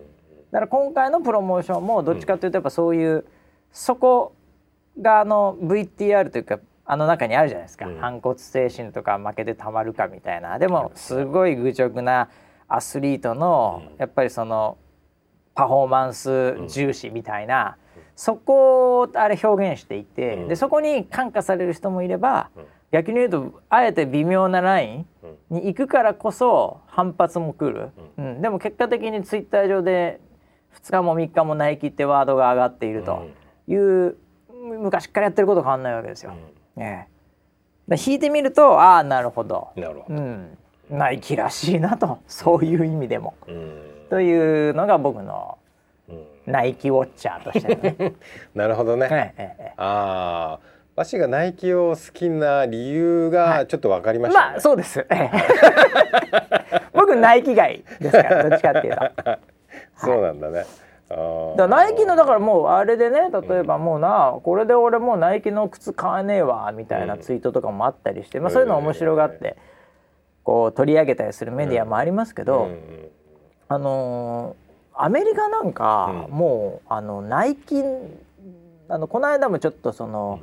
[0.51, 3.27] だから今回のプロモーションもどっちかというとやっぱそういう、
[3.73, 4.35] そこ
[5.01, 10.59] があの VTR というかあの中にあるじゃないですか、うん、反骨精神とか負けてたまるかみたいな。
[10.59, 12.31] でもすごい愚直な
[12.69, 14.79] アスリートの、やっぱりその
[15.55, 25.07] パフォーマンス重視みたいな、うん、そこをあれ表現していて、うん、でそこに感化される人もいれば、うん、逆に言うとあえて微妙なライン
[25.51, 28.43] に行くからこそ反発も来る、うん。
[28.43, 30.21] でも結果的にツイッター上で
[30.83, 33.27] 2日も3日もナイキってワードが上がっていると
[33.67, 34.17] いう、
[34.53, 36.33] 昔からやってること変わんないわけですよ。
[36.77, 37.09] ね、
[38.07, 39.69] 引いてみるとああなるほど。
[39.77, 40.59] なるほど、うん、
[40.91, 42.19] ナイキらしいなと。
[42.27, 43.35] そういう意味でも。
[44.11, 45.59] というのが僕の
[46.47, 48.15] ナイキウォッチャーとしてね。
[48.55, 49.35] なるほどね。
[49.37, 50.78] ええ、ああ。
[50.99, 54.45] わしがナイキを好きな理由がちょっとわかりました、ね。
[54.47, 55.07] はい、まあそうです。
[56.93, 59.39] 僕ナイキ街ですから どっちかっていうと。
[59.95, 60.65] そうなんだね。
[61.57, 69.57] だナイキのだからもうあれでね例えばもうな、これで俺もうナイキの靴買えねえわみたいなツイートとかもあったりして、まあ、そういうの面白がって
[70.43, 72.71] こう取り上げたりするメディアもありますけど、
[73.69, 77.85] あのー、アメリカなんか、もうあのナイキ
[78.89, 80.41] あのこの間もちょっとその、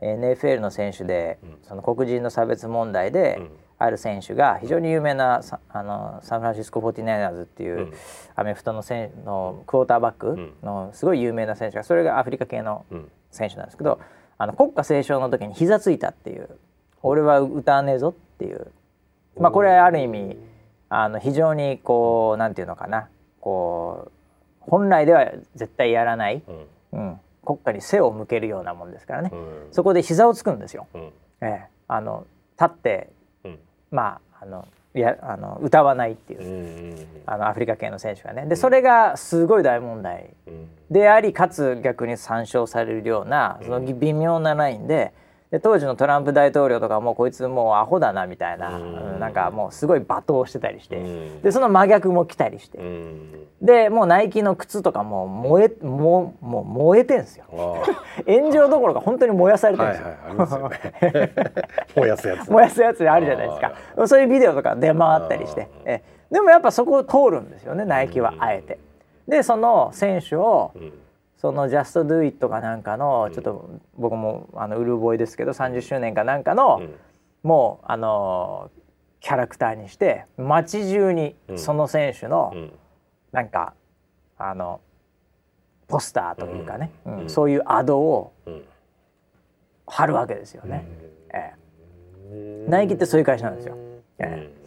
[0.00, 3.40] NFL の選手で、その黒人の差別問題で、
[3.78, 7.92] ある選手が非常に有名なあのサンフランシスコ・フォーティナイナーズっていう、
[8.34, 12.84] アメフトのせのクォーターバックのすごい有名な選手がそれがアフリカ系の
[13.30, 14.00] 選手なんですけど、
[14.36, 16.48] あの国歌斉唱の時に膝ついたっていう
[17.02, 18.68] 「俺は歌わねえぞ」っていう、
[19.38, 20.36] まあ、これある意味
[20.88, 23.08] あの非常にこうなんていうのかな。
[23.40, 24.10] こう
[24.60, 26.42] 本来では絶対やらない、
[26.92, 29.32] うん国家に背を向けるようなもんですからね、
[29.72, 30.86] そこで膝をつくんですよ。
[30.92, 32.26] ええ、あの
[32.60, 33.08] 立って
[33.90, 36.36] まああのやあの歌わないってい
[36.92, 38.44] う,、あのアフリカ系の選手がね。
[38.44, 40.28] でそれがすごい大問題
[40.90, 45.14] でありかつ逆に参照されるようなその微妙なラインで。
[45.50, 48.80] で当時のトランプ大統領とかもこいつもうアホだなみたいな、う
[49.16, 57.46] ん、なんかもうすごい罵倒してたりして、うん、でその真逆も来たりして、うん、でもうナイキの靴とかも燃えもうもう燃えてんすよ。
[58.26, 59.98] 炎上どころか本当に燃やされてるんで
[60.46, 60.70] すよ。
[61.96, 62.50] 燃やすやつ。
[62.50, 64.06] 燃やすやつあるじゃないですか。
[64.06, 65.68] そういうビデオとか出回ったりして。
[65.86, 68.78] えでもやっぱそこを通るんですよねナイキはあえて。
[69.26, 70.72] でその選手を、
[71.38, 76.82] その「ジャスト・ドゥ・イット」かなんかのちょっと僕もあのウルボイですけど30周年かなんかの、
[77.42, 78.70] もうあの
[79.20, 82.54] キャラクターにして街中にその選手の、
[83.32, 83.74] なんか
[84.36, 84.80] あの
[85.88, 87.30] ポスターというかね、うん。
[87.30, 88.32] そういうアドを
[89.86, 90.86] 貼るわけですよね。
[91.32, 91.54] え
[92.30, 93.76] え、ナイキってそういう会社なんですよ。
[94.18, 94.58] ええ。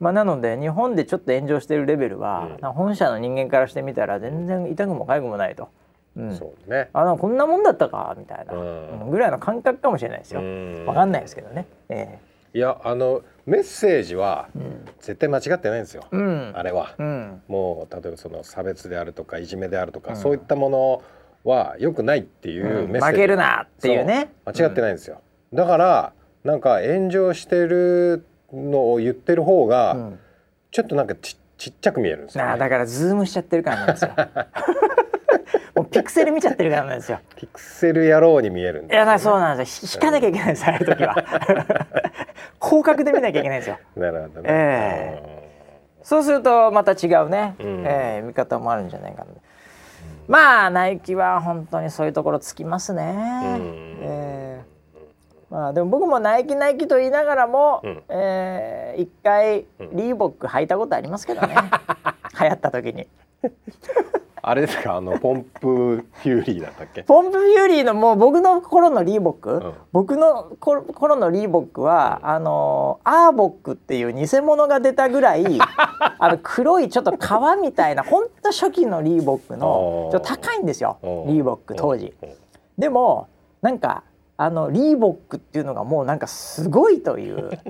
[0.00, 5.68] まあ、なので日本でちょっと炎上してるレベルは、本社の人間からしてみたら全然痛くも痒くもないと。
[6.16, 6.88] うん、そうね。
[6.92, 8.14] あのこんなもんだったか？
[8.18, 10.40] みたいな、うん、ぐらいの感覚かもしれないですよ。
[10.86, 14.48] わかんないですけどね、えー、いやあのメッセージは
[15.00, 21.02] 絶対間違ってないんですよ、うん、あれは、うん、もう例えばその差別であるとかいじめであるとか、そういったもの
[21.44, 24.32] はよくないっていうメッセージ、負けるなっていうね。
[24.46, 25.20] 間違ってないんですよ、
[25.52, 26.12] だから
[26.44, 30.12] なんか炎上してるのを言ってる方が、
[30.70, 34.10] ちょっとなんかちちっちゃく見えるんですよ、ね、だからズームしちゃってるからなんですよ
[35.74, 37.20] もうピクセル見ちゃってるからなんですよ。
[37.36, 39.90] ピクセル野郎に見えるんです、ね、いやそうなんですよ。
[39.94, 41.14] 引かなきゃいけないです、ああいう時は。
[42.62, 43.78] 広角で見なきゃいけないんですよ。
[43.96, 44.48] なるほどね。
[44.48, 49.26] えー、そうするとまた違うね、うん、えー、見方もあるんじゃないかな。
[50.28, 53.02] まあナイキは本当にそういうところつきますね。
[53.02, 61.56] うん、えー、まあでも僕もナイキナイキと言いながらも、うん、えー、一回リーボック履いたことありますけどね。
[62.40, 63.08] 流行った時に。
[64.46, 64.96] あれですか？
[64.96, 67.02] あのポンプフューリーだったっけ？
[67.04, 75.44] ポンプフューリーのもう僕の頃のリーボック、うん、僕の頃のリーボックは、あのアーボックっていう偽物が出たぐらい
[76.18, 82.12] あの黒いちょっと革みたいな本当初期のリーボックのちょっと高いんですよリーボック当時。
[82.76, 83.28] でも
[83.62, 84.02] なんか
[84.36, 87.50] あのリーボックっていうのがもうなんかすごいという。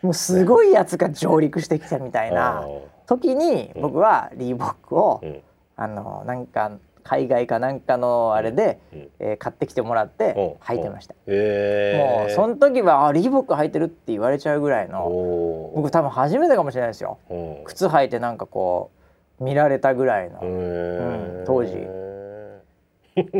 [0.00, 2.64] もうすごいやつが上陸してきたみたいな。
[3.08, 5.22] 時に僕はリーボックを、
[5.76, 8.78] あのなんか海外かなんかのあれで、
[9.18, 17.18] えー、買ってきてもらって履いてました、もうその時はあリーボック履いてるって言われちゃうぐらいの僕多分初めてかもしれないですよ。
[17.64, 18.90] 靴履いてなんかこ
[19.40, 20.44] う見られたぐらいの、う
[21.42, 21.74] ん、当時。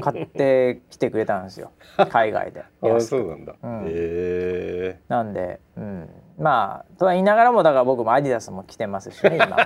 [0.03, 1.71] 買ってきてくれたんですよ。
[2.11, 2.65] 海外で。
[2.83, 6.09] あそうなんだ、うん、へえなんで、うん、
[6.39, 9.57] まあとは言いながらもだから僕もアディダスも着てますしね今も、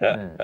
[0.00, 0.38] うん、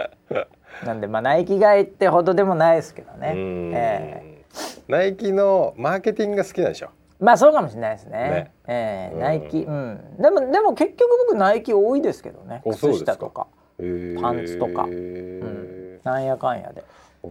[0.87, 6.91] なんでまあナイキ買いってほどでもないですけどね、えー、ナイキのマーケティングが好きなんでしょ？
[7.19, 8.13] まあそうかもしれないですね。
[8.19, 8.53] ね。
[8.67, 12.63] えー、ナイキ、うん、でもでも結局僕ナイキ多いですけどね。
[12.65, 13.47] 靴下とか。
[14.21, 16.85] パンツとか、うん、なんやかんやで。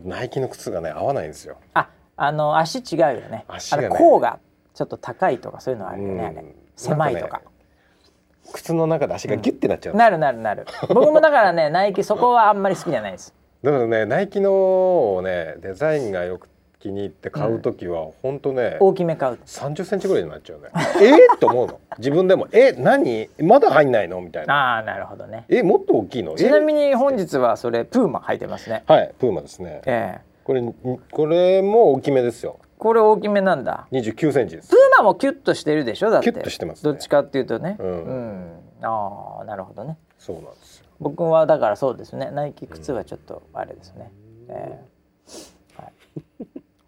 [0.03, 1.57] ナイキの靴がね合わないんですよ。
[1.74, 3.45] ああの足違うよね。
[3.47, 4.39] 足が、ね、甲が
[4.74, 7.43] ちょっと高いとかそういうのあるよね、うん、狭いとか、ね、
[8.53, 10.65] 靴の中で足がギュッてなっちゃう、うん、なるなるなる。
[10.89, 13.33] 僕もだからねナイキそこはあんまり好きじゃないです。
[13.63, 16.47] だからねナイキのねデザインがよく
[16.79, 19.39] 気に入って買う時は、本当ね大きめ買う。
[19.45, 20.69] 30センチぐらいになっちゃうね。
[21.03, 21.35] え？
[21.35, 21.79] っと思うの。
[21.97, 22.47] 自分でも。
[22.53, 22.71] え？
[22.71, 23.29] 何？
[23.39, 24.21] まだ入んないの？
[24.21, 24.77] みたいな。
[24.77, 25.43] あなるほどね。
[25.49, 25.61] え？
[25.61, 26.35] もっと大きいの？
[26.35, 28.83] ちなみに本日はそれプーマ履いてますね。
[28.87, 29.81] はいプーマですね。
[29.85, 30.21] ええ。
[30.45, 30.63] これ
[31.11, 33.88] これも大きめですよこれ大きめなんだ。
[33.91, 34.69] 29センチです。
[34.69, 36.09] プーマもキュッとしてるでしょ？
[36.09, 36.32] だって。
[36.32, 37.75] キュッとしてます、ね、どっちかっていうとね。
[37.77, 39.97] うん、うん、ああなるほどね。
[40.17, 40.77] そうなんです。
[40.80, 42.32] よ僕はだからそうですね。
[42.32, 44.11] ナイキ靴はちょっとあれですね、
[44.47, 45.93] うん、えー、はい。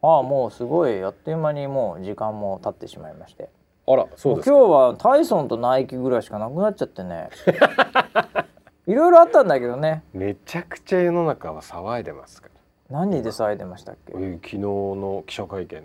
[0.01, 1.03] ああもうすごい。
[1.03, 3.49] あっという間にもう時間も経ってしまいまして。
[3.85, 7.29] あらそうです今日はタイソンとナイキぐらいしかなくなっちゃってね。
[8.87, 10.03] いろいろあったんだけどね。
[10.13, 12.50] めちゃくちゃ世の中は騒いでますから
[12.91, 15.81] 何で騒いでましたっけ、昨日の記者会見。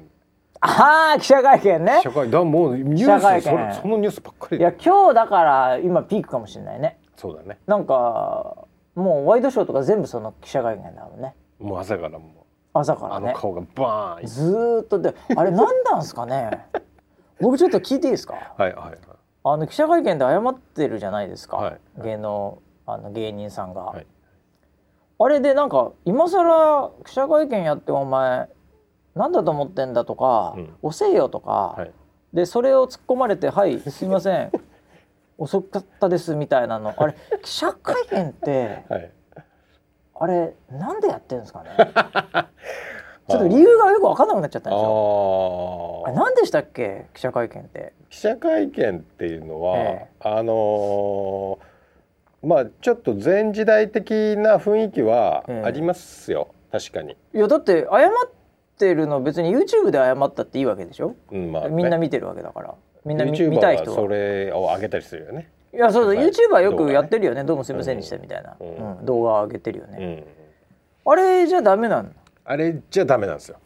[0.61, 2.01] ああ記者会見ね。
[2.03, 6.99] 記者会だもうニュースそそのニュースばっかりいや今日だから今ピークかもしれないね。
[7.17, 7.59] そうだね。
[7.67, 11.35] なんかもうワイドショーとか全部その記者会見だもんね。
[11.61, 13.29] もう朝からも朝からね。
[13.31, 14.27] あの顔がバーン。
[14.27, 16.67] ずっとであれ何なんですかね？
[17.41, 18.35] 僕ちょっと聞いていいですか？
[18.57, 18.99] はいはいはい。
[19.45, 24.07] あの記者会見で謝ってるじゃないですか、はい、芸能あの芸人さんが、はい、
[25.19, 28.49] あれでなんか今更記者会見やってお前
[29.15, 31.93] なんだと思ってんだとか、うん、遅えよとか、はい、
[32.35, 34.53] でそれを突っ込まれて「はいすいません。
[35.39, 36.95] 遅かったです」みたいなの。
[36.97, 39.11] あれ記者会見って、 はい、
[40.21, 41.71] あれなんでやってるんですかね？
[43.29, 46.05] ちょっと理由がよく分かんなくなっちゃったんですよ。
[46.07, 47.07] あ何でしたっけ？
[47.15, 47.93] 記者会見って。
[48.09, 51.59] 記者会見っていうのは、ええ、あのー、
[52.47, 57.17] まあちょっと前時代的な雰囲気はありますよ、え、確かに。
[57.35, 58.11] いやだって謝っ
[58.79, 62.75] てるの別に YouTube で謝ったっていいわけでしょ、うんまあ、ね、みんな見てるわけだから。
[63.05, 63.97] みんな見たい人は。
[63.97, 65.51] それを上げたりするよね。
[65.75, 67.45] いやそうそう YouTuber よくやってるよね。
[67.45, 68.65] どうもすみませんでしたみたいな、う
[69.03, 69.05] ん。
[69.05, 70.25] 動画上げてるよね、
[71.05, 72.11] あれじゃダメなの？
[72.45, 73.59] あれじゃダメなんですよ。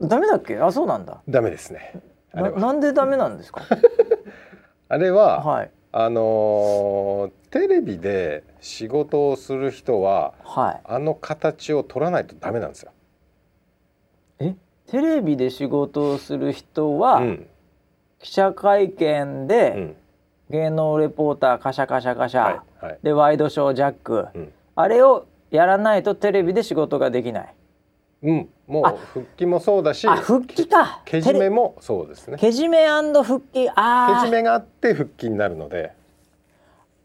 [0.00, 0.58] ダメだっけ？
[0.58, 1.20] あそうなんだ。
[1.28, 2.00] ダメですね。
[2.32, 3.62] ななんでダメなんですか？
[4.88, 12.92] あれは、はい、あのテレビで仕事をする人は、はい、あの形を取らないとダメなんですよ。
[14.38, 14.54] え？
[14.88, 17.46] テレビで仕事をする人は、うん、
[18.18, 19.96] 記者会見で、うん。
[20.50, 22.50] 芸能レポーターカシャカシャカシャ、は
[22.82, 27.54] いはい、でワイドショージャック、うん、あれをやらないとテレビで仕事ができない。
[28.24, 31.02] うん、もう復帰もそうだし、復帰か。
[31.04, 32.36] けじめもそうですね。
[32.36, 32.88] けじめ
[33.22, 35.92] 復帰、あけじめがあって復帰になるので。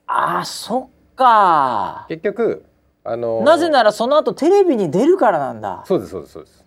[0.08, 2.06] ああ、そっか。
[2.10, 2.66] 結局
[3.08, 5.84] あのー、なぜならその後テレビに出るからなんだ。
[5.86, 6.66] そうですそうですそうです。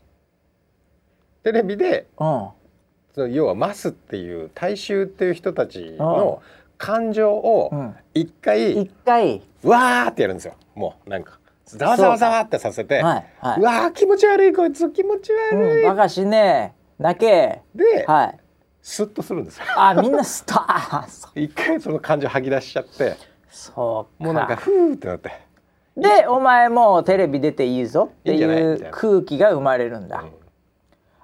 [1.43, 6.41] テレビで、うん、要はマスっていう大衆っていう人たちの
[6.77, 7.73] 感情を
[8.15, 9.43] 一回、一回。
[9.65, 10.55] わーってやるんですよ。
[10.77, 17.03] もうなんかざわざわざわってさせて、はいはい、うわー気持ち悪いこいつ気持ち悪い、うん、バカしねえ。
[17.03, 17.63] 泣け。
[17.75, 18.39] で、はい、
[18.81, 19.65] スッとするんですよ。
[19.77, 20.61] あみんなスッと。
[21.35, 23.17] 一回その感情吐き出しちゃって
[23.51, 25.33] そうもうなんかふーってなって。
[25.97, 30.31] でお前もうテレビ出ていいぞっていう空気が生まれるんだ、うん、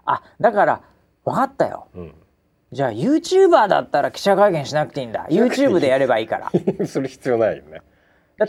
[0.04, 0.80] あだから
[1.24, 2.14] 分かったよ、うん。
[2.72, 5.26] じゃあ YouTuber だったら記者会見しなくていいんだ。
[5.30, 6.50] YouTube でやればいいから。
[6.86, 7.82] する必要ないよね。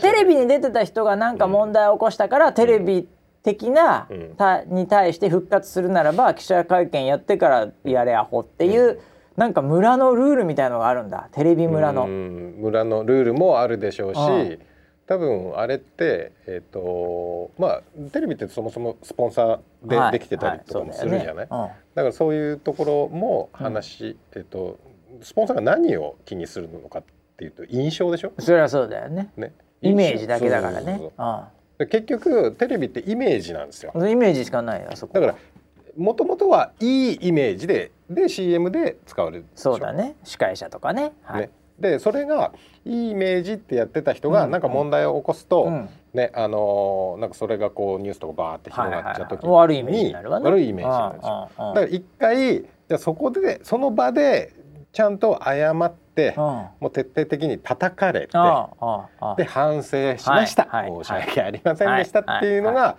[0.00, 3.08] テレビに出てた人が何か問題を起こしたから、うん、テレビ
[3.44, 8.98] 的な、うん、たに対して復活するならば記者会見やってからやれアホっていう、うん、
[9.36, 11.28] なんか村のルールみたいのがあるんだ。
[11.32, 12.06] テレビ村の。
[12.06, 14.58] 村のルールもあるでしょうし、
[15.06, 17.82] 多分あれってえっ、ー、とまあ
[18.12, 21.36] テレビってそもそもスポンサーでできてたりとかもするじゃない、はい。
[21.36, 21.74] はいね。
[21.94, 24.78] だからそういうところも話、うん、えっ、ー、と
[25.22, 27.02] スポンサーが何を気にするのかっ
[27.36, 28.32] ていうと印象でしょ？
[28.38, 29.30] それはそうだよね。
[29.36, 29.52] ね。
[29.82, 31.00] イメージだけだからね。
[31.78, 33.92] 結局テレビってイメージなんですよ。
[33.94, 35.34] イメージしかないよそこだから
[35.96, 40.16] もともとはいいイメージでで CM で使われるそうだね。
[40.24, 41.50] 司会者とかね,、はい、ね。
[41.78, 42.52] でそれが
[42.84, 50.44] いいイメージってやってた人がなんか問題を起こすと、うん、ねあのー、なんかそれがこうニュースとかバーって広がっちゃう時に、悪いイメージになるわね。
[50.50, 54.54] 悪いイメージなんでだから一回じゃそこでその場で
[54.92, 58.28] ちゃんと謝って、もう徹底的に叩かれて
[59.36, 62.96] で反省しました、はい、申し訳ありませんでしたっていうのが、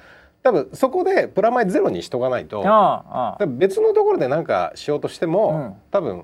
[0.47, 2.63] 多分そこでプラマイゼロにしとかないと
[3.47, 6.23] 別のところで何かしようとしても、多分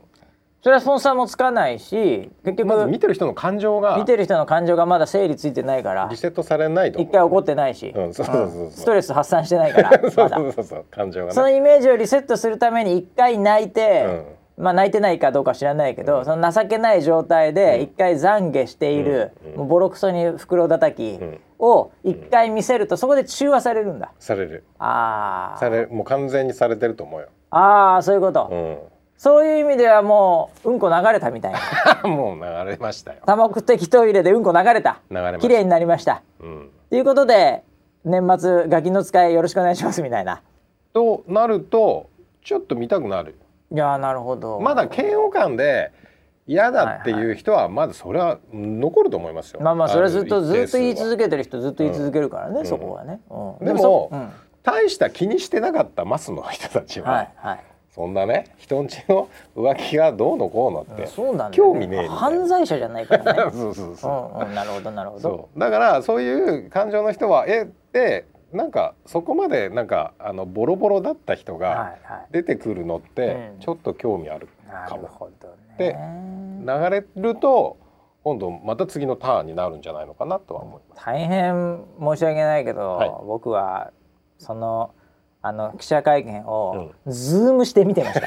[0.61, 11.34] それはスポンサーもつかないし結局まず見てる人の感情が見てる人の感情がまだ整理ついてないからリセットされないと一回怒ってないし、ストレス発散してないから そうそうそうそう感情がね。
[11.34, 21.20] そのイメージをリセットするために一回泣いて、まあ泣いてないかどうか知らないけど、その情けない状態で一回懺悔している、もうボロクソに袋叩き
[21.60, 24.12] を一回見せるとそこで中和されるんだ。
[24.20, 25.58] されるああ。
[25.60, 27.28] されもう完全にされてると思うよ。
[27.49, 28.49] ああそういうこと。
[28.51, 28.78] うん
[29.16, 31.60] そういう意味ではもううんこ流れたみたいな。
[32.10, 33.20] もう流れましたよ。
[33.26, 34.99] 多目的トイレでうんこ流れた。
[35.10, 36.22] 流れました綺麗になりました。
[36.41, 36.70] うん。
[36.89, 37.64] ということで
[38.04, 40.41] 年末ガキの使いよろしくお願いしますみたいな。
[40.93, 42.08] となると
[42.43, 43.36] ちょっと見たくなる。
[43.74, 44.59] いやーなるほど。
[44.59, 45.91] まだ嫌悪感で
[46.45, 49.61] 嫌だっていう人はまずそれは残ると思いますよ。
[49.61, 53.19] まあまあそれはずっとずっと言い続けてる人ずっと言い続けるからね、そこはね。
[53.30, 54.30] うんでもそうん
[54.61, 57.59] 大した気にしてなかったマスの人たちは、はいはい。
[57.91, 63.51] そんなね人んちの浮気がどうのこうのって、そうなんね興味ねえ犯罪者じゃないからね。
[63.53, 64.39] そうそうそう。
[64.39, 65.49] うんうんなるほどなるほど。
[65.57, 71.95] だからそういう感情の人はえでなんかそこまでなんかあのボロボロだった人が。
[72.32, 76.64] 出てくるのってうんちょっと興味あるかも、なるほどでね。
[76.66, 77.78] 流れると
[78.24, 81.06] 今度また次のターンになるんじゃないのかなとは思います。
[81.06, 83.91] 大変申し訳ないけど、はい僕は
[84.39, 84.91] その
[85.41, 88.22] あの記者会見をズームして見てまし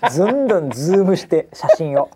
[0.00, 0.10] た。
[0.10, 2.08] ずんどんズームして写真を。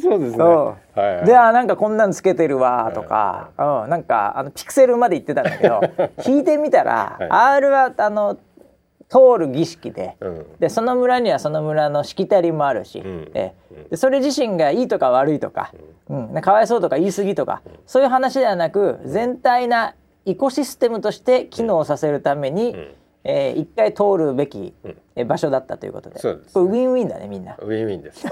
[0.00, 0.98] そうですそう。
[1.00, 1.26] はいはい。
[1.26, 5.80] であなんかこんなんつけてるわとか、うん、なんかあのピクセルまで行ってたんだけど
[6.26, 7.28] 引いてみたら、はい。
[7.30, 8.38] R はあの
[9.08, 10.16] 通る儀式で。
[10.20, 10.46] うん。
[10.58, 13.30] でその村にはその村のしきたりもあるし、ん。
[13.34, 13.52] え
[13.90, 15.72] でそれ自身がいいとか悪いとか、
[16.08, 16.40] うん。
[16.40, 22.94] かわいそうとか言い過ぎとか、そういう話ではなく全体なエコシステムとして機能させるために、ん
[23.24, 24.74] えー一回通るべき、
[25.26, 26.18] 場所だったということで。
[26.18, 27.56] そうですこれウィンウィンだねみんな。
[27.56, 28.26] ウィンウィンです。
[28.28, 28.30] ウ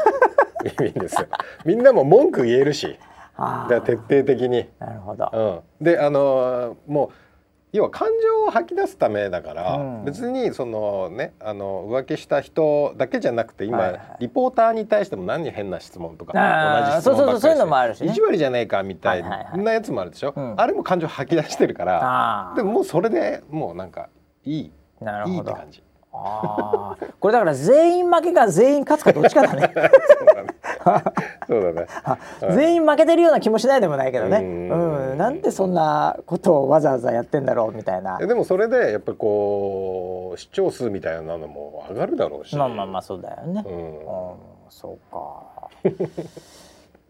[0.68, 1.26] ィンウィンですよ。
[1.64, 2.99] みんなも文句言えるし、
[3.36, 4.59] あだ徹底的に。
[4.59, 5.30] ーなるほど。
[5.32, 7.11] うん、であのーもう
[7.72, 10.05] 要は感情を吐き出すためだから、うん。
[10.05, 14.01] 別にそのねあの浮気した人だけじゃなくて今、はいはい。
[14.20, 18.11] リポーターに対しても何変な質問とか同じ質問ばっかりそうそうそうそういうのもあるしね。
[18.11, 19.59] 意地悪じゃねえかみたいはいはいはい。
[19.59, 20.55] なやつもあるでしょ、うん。
[20.59, 22.57] あれも感情吐き出してるからあー。
[22.57, 24.11] でももうそれでもうなんか
[24.45, 24.72] いい
[25.05, 25.50] なるほど。
[25.50, 25.82] いい感じ。
[26.14, 29.72] ああ、これだから全員負けか全員勝つかどっちかだね。
[31.48, 31.86] そうだね。
[32.55, 34.38] 全員負けてるような気もしないでもないけどね。
[34.38, 38.26] うんうん、なんでそんなことをわざわざやってんだろうみたいなえ。
[38.26, 42.57] でもそれでやっぱりこう視聴数みたいなのも上がるだろうし。
[42.57, 43.64] まあまあまあそうだよね。
[43.64, 44.36] ううんん、
[44.68, 45.62] そうか。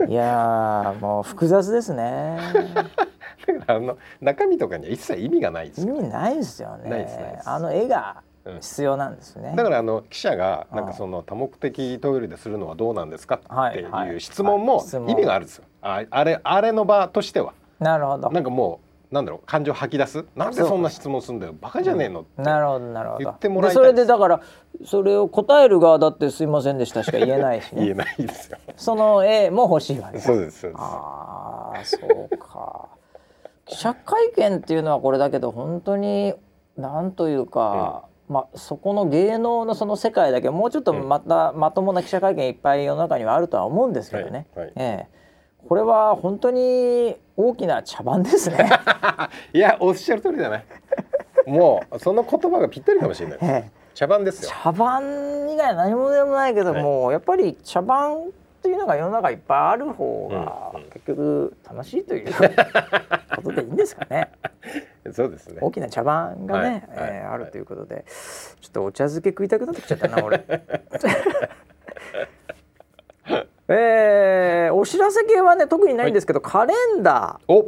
[0.09, 2.39] いやーもう複雑ですね。
[3.67, 5.95] あの中身とかには一切意味がないですよ。
[5.97, 7.43] 意味ないですよないですないねで。
[7.43, 9.53] すあの絵がうん必要なんですね。
[9.57, 13.47] だからあの記者がなんうんかその多目的トイレでするのはどうなんですかって
[13.85, 15.65] はいう質問も意味があるんですよ。
[15.83, 18.31] ああれあれの場としてはなるほど。
[18.31, 18.81] なんかも
[19.11, 20.25] うなんだろう感情吐き出す？
[20.35, 22.41] なんでそんな質問するんだよバカじゃねえのって。
[22.43, 23.25] なるほどなるほど。
[23.25, 24.41] 言ってもらいでそれでだから
[24.87, 27.95] それを答える側だってすいませんでしたしか言えないし 言えね。
[27.95, 28.59] ないですよ。
[28.77, 30.81] その絵も欲しいわけだそうですそうです。
[30.83, 31.99] ああそ
[32.33, 32.89] うか。
[33.73, 36.35] 記者会見っていうのはこれだけど本当に
[36.77, 44.47] なんというか、まあそこの芸能のその世界だけもうちょっとまた、まともな記者会見いっぱい世の中にはあるとは思うんですけどね。
[44.55, 45.23] はいはいええ
[45.69, 48.69] これは本当に大きな茶番ですね。
[49.55, 50.67] いやおっしゃる通りだね。
[51.47, 53.39] もうその言葉がぴったりかもしれない。
[53.43, 54.51] ええ茶番ですよ。
[54.63, 55.03] 茶番
[55.51, 58.31] 以外何もでもないけども、やっぱり茶番
[58.63, 62.31] っていうのが世の中いっぱいある方が結局楽しいという
[63.35, 64.31] ことでいいんですかね。
[65.11, 65.59] そうですね。
[65.61, 68.05] 大きな茶番がね、はいえーはいあるということで、
[68.61, 70.45] ちょっとお茶漬け食いたくなってきちゃったな俺。
[73.67, 77.65] えーお知らせ系はね特にないんですけど、カレンダお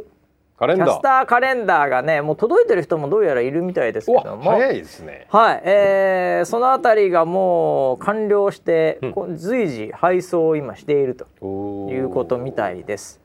[0.57, 0.89] カレンダー。
[0.89, 4.51] ャスターカレンダーがねもう届いてる人もどうやらいるみたいですけおども。
[4.51, 5.27] 早いですね。
[5.29, 9.37] はい、えーそのあたりがもう完了して、うん。
[9.37, 13.19] 随時配送を今しているということみたいです。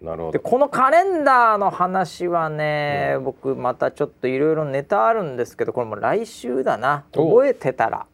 [0.00, 0.40] でなるほど。
[0.40, 7.04] このカレンダーの話はね、僕またちょっといろいろネタあるんですけどこれも来週だな。
[7.16, 8.06] お覚えてたら、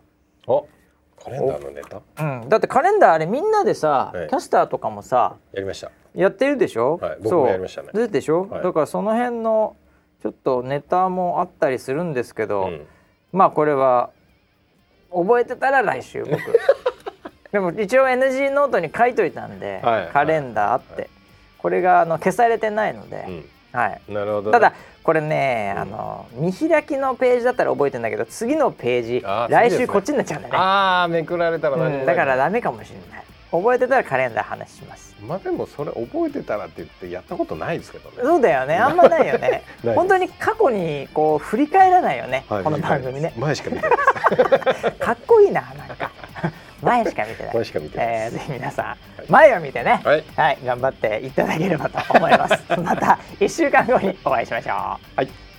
[0.47, 0.61] あ
[1.23, 2.01] カレンダーのネタ？
[2.23, 4.29] うん、だってカレンダーあれみんなでさ、はい。
[4.29, 5.91] キャスターとかもさやりました。
[6.15, 7.41] やってるでしょ、はい僕そう。
[7.43, 7.89] もやりましたね。
[7.93, 8.63] ででしょ、はい。
[8.63, 9.77] だからその辺の
[10.23, 12.87] ちょっとネタもあったりするんですけど、うん。
[13.33, 14.11] まあこれは
[15.11, 16.41] 覚えてたら来週僕。
[17.53, 21.11] でも一応 NG ノートに書いといたんで、はいカレンダーあって、
[21.59, 23.45] これがあの消されてないので、うん。
[23.73, 24.01] はい。
[24.09, 30.55] なるほど、ね、ただこれね、うん、あの見開きのページだったら覚えてんだけど次のページ来週こっちになっちゃうんだね。
[30.57, 33.25] ああめくられたら、うん、だからダメかもしれない。
[33.53, 35.15] 覚えてたらカレンダー話します。
[35.29, 38.17] まあでもそれ覚えてたらって言ってやったことないですけどね。
[38.23, 38.77] そうだよね。
[38.77, 39.63] あんまないよね。
[39.95, 42.45] 本当に過去にこう振り返らないよね。
[42.49, 43.35] はい、この番組ね。
[43.37, 44.93] 前しか見てない。
[44.93, 46.11] かっこいいななんか。
[46.83, 47.55] 前しか見てない。
[47.55, 48.07] 前しか見てない。
[48.09, 48.97] えー、ぜひ皆さん、
[49.31, 52.63] 前を見てね、はい、はい、頑張っていただければと思います。
[52.81, 54.75] また一週間後にお会いしましょう。
[54.75, 55.52] はい。